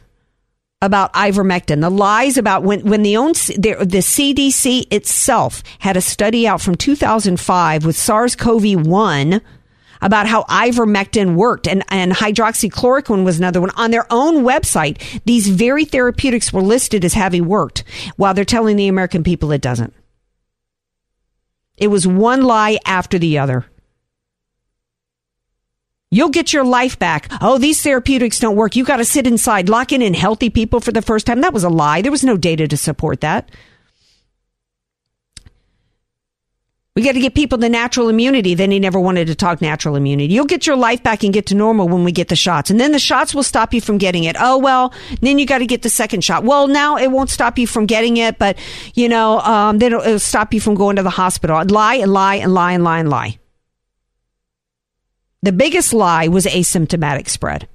[0.81, 6.01] about ivermectin, the lies about when, when the, own, the, the CDC itself had a
[6.01, 9.41] study out from 2005 with SARS-CoV-1
[10.01, 13.71] about how ivermectin worked and, and hydroxychloroquine was another one.
[13.71, 17.83] On their own website, these very therapeutics were listed as having worked
[18.15, 19.93] while they're telling the American people it doesn't.
[21.77, 23.65] It was one lie after the other.
[26.11, 27.31] You'll get your life back.
[27.39, 28.75] Oh, these therapeutics don't work.
[28.75, 31.41] You got to sit inside, locking in healthy people for the first time.
[31.41, 32.01] That was a lie.
[32.01, 33.49] There was no data to support that.
[36.99, 38.55] We got to get people the natural immunity.
[38.55, 40.33] Then he never wanted to talk natural immunity.
[40.33, 42.69] You'll get your life back and get to normal when we get the shots.
[42.69, 44.35] And then the shots will stop you from getting it.
[44.37, 46.43] Oh, well, then you got to get the second shot.
[46.43, 48.59] Well, now it won't stop you from getting it, but,
[48.95, 51.63] you know, um, then it'll, it'll stop you from going to the hospital.
[51.63, 53.39] Lie and lie and lie and lie and lie.
[55.41, 57.69] The biggest lie was asymptomatic spread.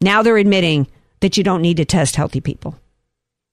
[0.00, 0.86] Now they're admitting
[1.20, 2.74] that you don't need to test healthy people.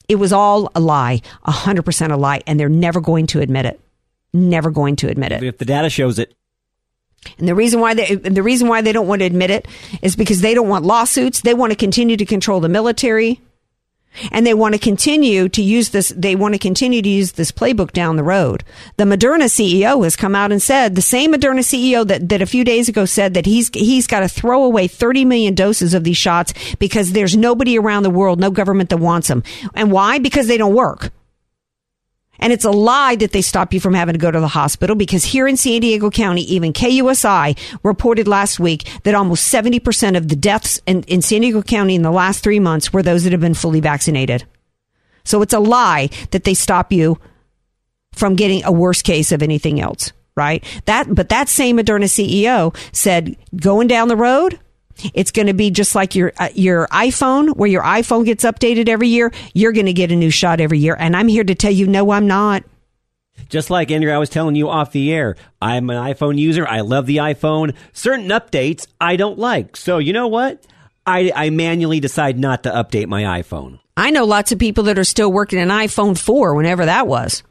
[0.07, 3.81] It was all a lie, 100% a lie, and they're never going to admit it.
[4.35, 5.41] Never going to admit it.
[5.41, 6.33] If the data shows it.
[7.37, 9.65] And the reason why they the reason why they don't want to admit it
[10.01, 11.41] is because they don't want lawsuits.
[11.41, 13.39] They want to continue to control the military.
[14.31, 17.51] And they want to continue to use this, they want to continue to use this
[17.51, 18.63] playbook down the road.
[18.95, 22.45] The Moderna CEO has come out and said, the same Moderna CEO that, that a
[22.45, 26.05] few days ago said that he's, he's got to throw away 30 million doses of
[26.05, 29.43] these shots because there's nobody around the world, no government that wants them.
[29.73, 30.17] And why?
[30.19, 31.11] Because they don't work.
[32.39, 34.95] And it's a lie that they stop you from having to go to the hospital
[34.95, 40.27] because here in San Diego County, even KUSI reported last week that almost 70% of
[40.27, 43.31] the deaths in, in San Diego County in the last three months were those that
[43.31, 44.45] have been fully vaccinated.
[45.23, 47.19] So it's a lie that they stop you
[48.13, 50.63] from getting a worse case of anything else, right?
[50.85, 54.59] That, but that same Moderna CEO said going down the road,
[55.13, 58.89] it's going to be just like your uh, your iPhone, where your iPhone gets updated
[58.89, 59.31] every year.
[59.53, 61.87] You're going to get a new shot every year, and I'm here to tell you,
[61.87, 62.63] no, I'm not.
[63.49, 66.67] Just like Andrew, I was telling you off the air, I'm an iPhone user.
[66.67, 67.75] I love the iPhone.
[67.93, 69.77] Certain updates I don't like.
[69.77, 70.65] So you know what?
[71.05, 73.79] I, I manually decide not to update my iPhone.
[73.95, 77.43] I know lots of people that are still working an iPhone 4, whenever that was.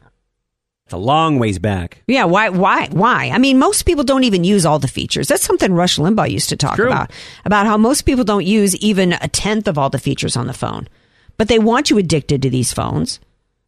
[0.85, 2.03] It's a long ways back.
[2.05, 2.49] Yeah, why?
[2.49, 2.87] Why?
[2.91, 3.31] Why?
[3.33, 5.27] I mean, most people don't even use all the features.
[5.27, 7.11] That's something Rush Limbaugh used to talk about
[7.43, 10.53] about how most people don't use even a tenth of all the features on the
[10.53, 10.87] phone,
[11.37, 13.19] but they want you addicted to these phones.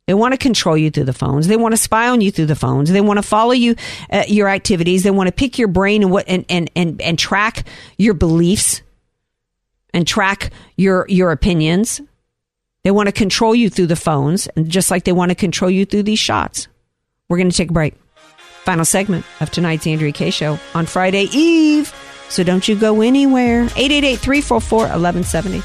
[0.05, 1.47] They want to control you through the phones.
[1.47, 2.91] They want to spy on you through the phones.
[2.91, 3.75] They want to follow you,
[4.11, 5.01] uh, your activities.
[5.01, 7.65] They want to pick your brain and what and, and and and track
[7.97, 8.83] your beliefs
[9.91, 11.99] and track your your opinions.
[12.83, 15.71] They want to control you through the phones, and just like they want to control
[15.71, 16.67] you through these shots.
[17.29, 17.93] We're going to take a break.
[18.63, 21.93] Final segment of tonight's Andrea Kaye Show on Friday Eve.
[22.29, 23.63] So don't you go anywhere.
[23.75, 25.61] 888 344 1170.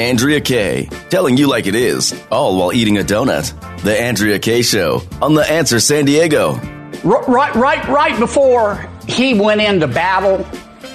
[0.00, 3.52] Andrea Kaye, telling you like it is, all while eating a donut.
[3.82, 6.54] The Andrea Kaye Show on The Answer San Diego.
[7.02, 10.46] Right, right, right before he went into battle,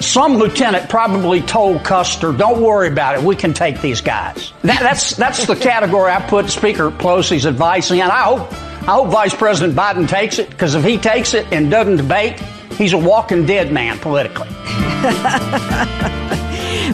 [0.04, 3.24] some lieutenant probably told Custer, "Don't worry about it.
[3.24, 7.92] We can take these guys." That, that's that's the category I put Speaker Pelosi's advice
[7.92, 8.02] in.
[8.02, 8.52] I hope
[8.88, 12.40] I hope Vice President Biden takes it because if he takes it and doesn't debate,
[12.78, 14.50] he's a walking dead man politically.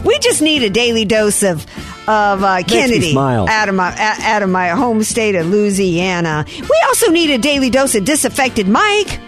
[0.04, 1.66] We just need a daily dose of
[2.08, 6.46] of uh, Kennedy out of my out of my home state of Louisiana.
[6.48, 9.20] We also need a daily dose of disaffected Mike.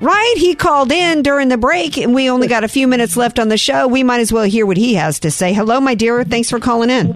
[0.00, 0.34] Right?
[0.36, 3.48] He called in during the break, and we only got a few minutes left on
[3.48, 3.88] the show.
[3.88, 5.54] We might as well hear what he has to say.
[5.54, 6.22] Hello, my dear.
[6.22, 7.14] Thanks for calling in.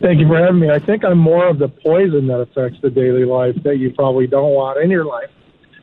[0.00, 0.70] Thank you for having me.
[0.70, 4.26] I think I'm more of the poison that affects the daily life that you probably
[4.26, 5.28] don't want in your life.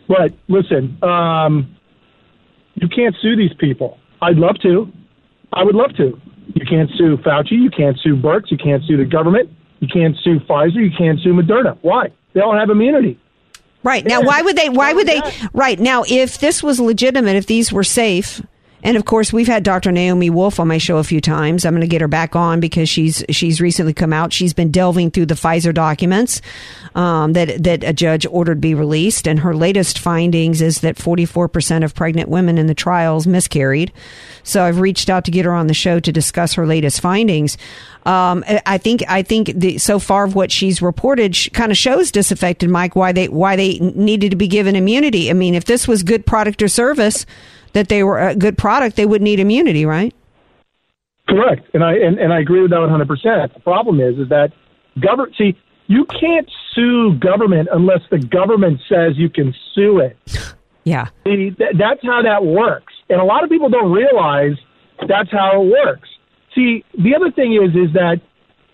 [0.08, 1.76] But listen, um,
[2.76, 3.98] you can't sue these people.
[4.22, 4.92] I'd love to.
[5.54, 6.20] I would love to.
[6.54, 7.52] You can't sue Fauci.
[7.52, 8.50] You can't sue Birx.
[8.50, 9.50] You can't sue the government.
[9.80, 10.76] You can't sue Pfizer.
[10.76, 11.78] You can't sue Moderna.
[11.82, 12.08] Why?
[12.34, 13.20] They all have immunity.
[13.88, 14.06] Right.
[14.06, 14.68] Now, why would they?
[14.68, 15.22] Why oh, would they?
[15.54, 15.80] Right.
[15.80, 18.42] Now, if this was legitimate, if these were safe,
[18.88, 19.92] and of course, we've had Dr.
[19.92, 21.66] Naomi Wolf on my show a few times.
[21.66, 24.32] I'm going to get her back on because she's she's recently come out.
[24.32, 26.42] She's been delving through the Pfizer documents
[26.96, 31.50] um, that that a judge ordered be released, and her latest findings is that 44
[31.50, 33.92] percent of pregnant women in the trials miscarried.
[34.44, 37.58] So I've reached out to get her on the show to discuss her latest findings.
[38.06, 41.78] Um, I think I think the, so far of what she's reported sh- kind of
[41.78, 45.30] shows disaffected Mike why they why they needed to be given immunity.
[45.30, 47.26] I mean, if this was good product or service
[47.74, 50.14] that they were a good product, they would need immunity, right?
[51.28, 53.08] Correct, and I and, and I agree with that 100.
[53.08, 54.54] percent The problem is is that
[55.00, 55.36] government.
[55.38, 55.58] See,
[55.88, 60.18] you can't sue government unless the government says you can sue it.
[60.84, 64.54] Yeah, See, th- that's how that works, and a lot of people don't realize
[65.06, 66.08] that's how it works.
[66.56, 68.22] See, the other thing is is that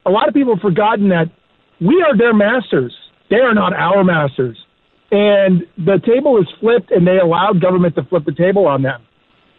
[0.05, 1.31] a lot of people have forgotten that
[1.81, 2.95] we are their masters.
[3.31, 4.62] They are not our masters.
[5.13, 8.99] And the table is flipped, and they allowed government to flip the table on them.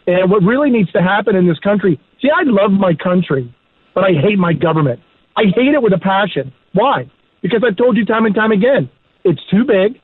[0.05, 3.55] And what really needs to happen in this country see, I love my country,
[3.95, 5.01] but I hate my government.
[5.37, 6.53] I hate it with a passion.
[6.73, 7.09] Why?
[7.43, 8.91] Because I've told you time and time again,
[9.25, 10.01] it's too big,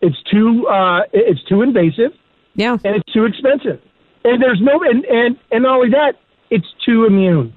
[0.00, 2.12] it's too uh, it's too invasive,
[2.54, 3.80] yeah, and it's too expensive.
[4.24, 6.14] And there's no and and and not only that,
[6.50, 7.54] it's too immune.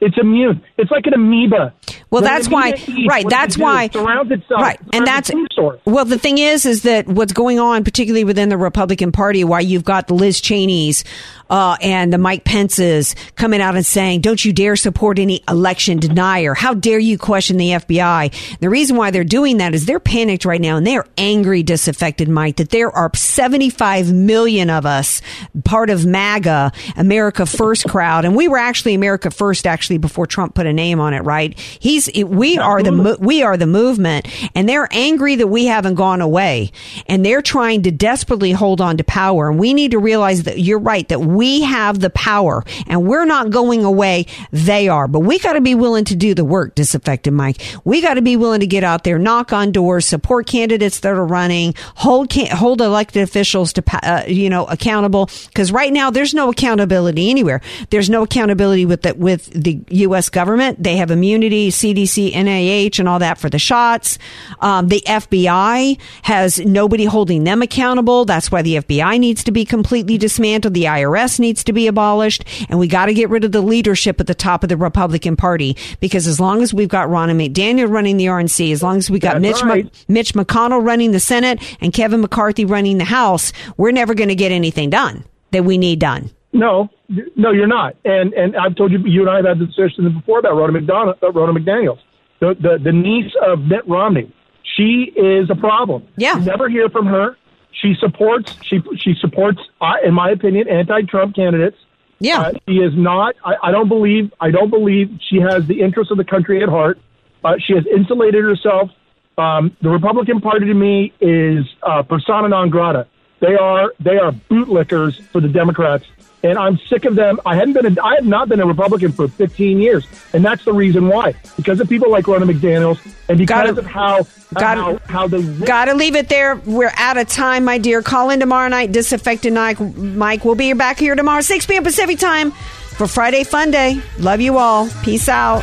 [0.00, 0.62] It's immune.
[0.78, 1.74] It's like an amoeba.
[2.12, 2.74] Well, that's why.
[2.76, 3.26] eats, Right.
[3.28, 3.88] That's why.
[3.88, 4.60] Surrounds itself.
[4.60, 4.78] Right.
[4.92, 5.80] And that's the food source.
[5.86, 6.04] well.
[6.04, 9.84] The thing is, is that what's going on, particularly within the Republican Party, why you've
[9.84, 11.04] got the Liz Cheney's
[11.48, 15.98] uh, and the Mike Pence's coming out and saying, "Don't you dare support any election
[15.98, 16.54] denier.
[16.54, 20.44] How dare you question the FBI?" The reason why they're doing that is they're panicked
[20.44, 25.20] right now and they're angry, disaffected, Mike, that there are 75 million of us
[25.64, 30.54] part of MAGA, America First crowd, and we were actually America First actually before Trump
[30.54, 31.20] put a name on it.
[31.20, 31.58] Right?
[31.58, 36.20] He's we are the we are the movement, and they're angry that we haven't gone
[36.20, 36.72] away,
[37.06, 39.50] and they're trying to desperately hold on to power.
[39.50, 43.24] And we need to realize that you're right that we have the power, and we're
[43.24, 44.26] not going away.
[44.50, 46.74] They are, but we got to be willing to do the work.
[46.74, 50.46] Disaffected Mike, we got to be willing to get out there, knock on doors, support
[50.46, 55.28] candidates that are running, hold can- hold elected officials to pa- uh, you know accountable.
[55.46, 57.60] Because right now there's no accountability anywhere.
[57.90, 60.28] There's no accountability with the with the U.S.
[60.28, 60.82] government.
[60.82, 64.18] They have immunity, CDC, NIH, and all that for the shots.
[64.60, 68.24] Um, the FBI has nobody holding them accountable.
[68.24, 70.74] That's why the FBI needs to be completely dismantled.
[70.74, 74.20] The IRS needs to be abolished, and we got to get rid of the leadership
[74.20, 75.76] at the top of the Republican Party.
[76.00, 79.18] Because as long as we've got Ronna McDaniel running the RNC, as long as we
[79.18, 79.84] got Mitch right.
[79.84, 84.28] Mc- Mitch McConnell running the Senate and Kevin McCarthy running the House, we're never going
[84.28, 86.30] to get anything done that we need done.
[86.52, 86.90] No,
[87.36, 87.96] no, you're not.
[88.04, 90.72] And and I've told you, you and I have had this discussion before about Ronna
[90.72, 92.00] McDonald, uh, Ronna McDaniel's,
[92.40, 94.32] the, the the niece of Mitt Romney.
[94.76, 96.06] She is a problem.
[96.16, 96.38] Yeah.
[96.38, 97.36] You never hear from her.
[97.72, 101.78] She supports she she supports, uh, in my opinion, anti-Trump candidates.
[102.20, 102.40] Yeah.
[102.40, 103.34] Uh, she is not.
[103.44, 104.32] I, I don't believe.
[104.40, 106.98] I don't believe she has the interests of the country at heart.
[107.42, 108.90] Uh, she has insulated herself.
[109.38, 113.08] Um, the Republican Party to me is uh, persona non grata.
[113.40, 116.06] They are they are bootlickers for the Democrats,
[116.42, 117.40] and I'm sick of them.
[117.46, 117.86] I hadn't been.
[117.98, 121.34] A, I have not been a Republican for 15 years, and that's the reason why.
[121.56, 125.40] Because of people like Ronna McDaniel's, and because Gotta- of how gotta- how, how the
[125.64, 126.56] Got to leave it there.
[126.64, 128.02] We're out of time, my dear.
[128.02, 129.80] Call in tomorrow night, Disaffected Mike.
[129.80, 131.84] Mike, we'll be back here tomorrow, 6 p.m.
[131.84, 134.00] Pacific time for Friday Fun Day.
[134.18, 134.88] Love you all.
[135.02, 135.62] Peace out.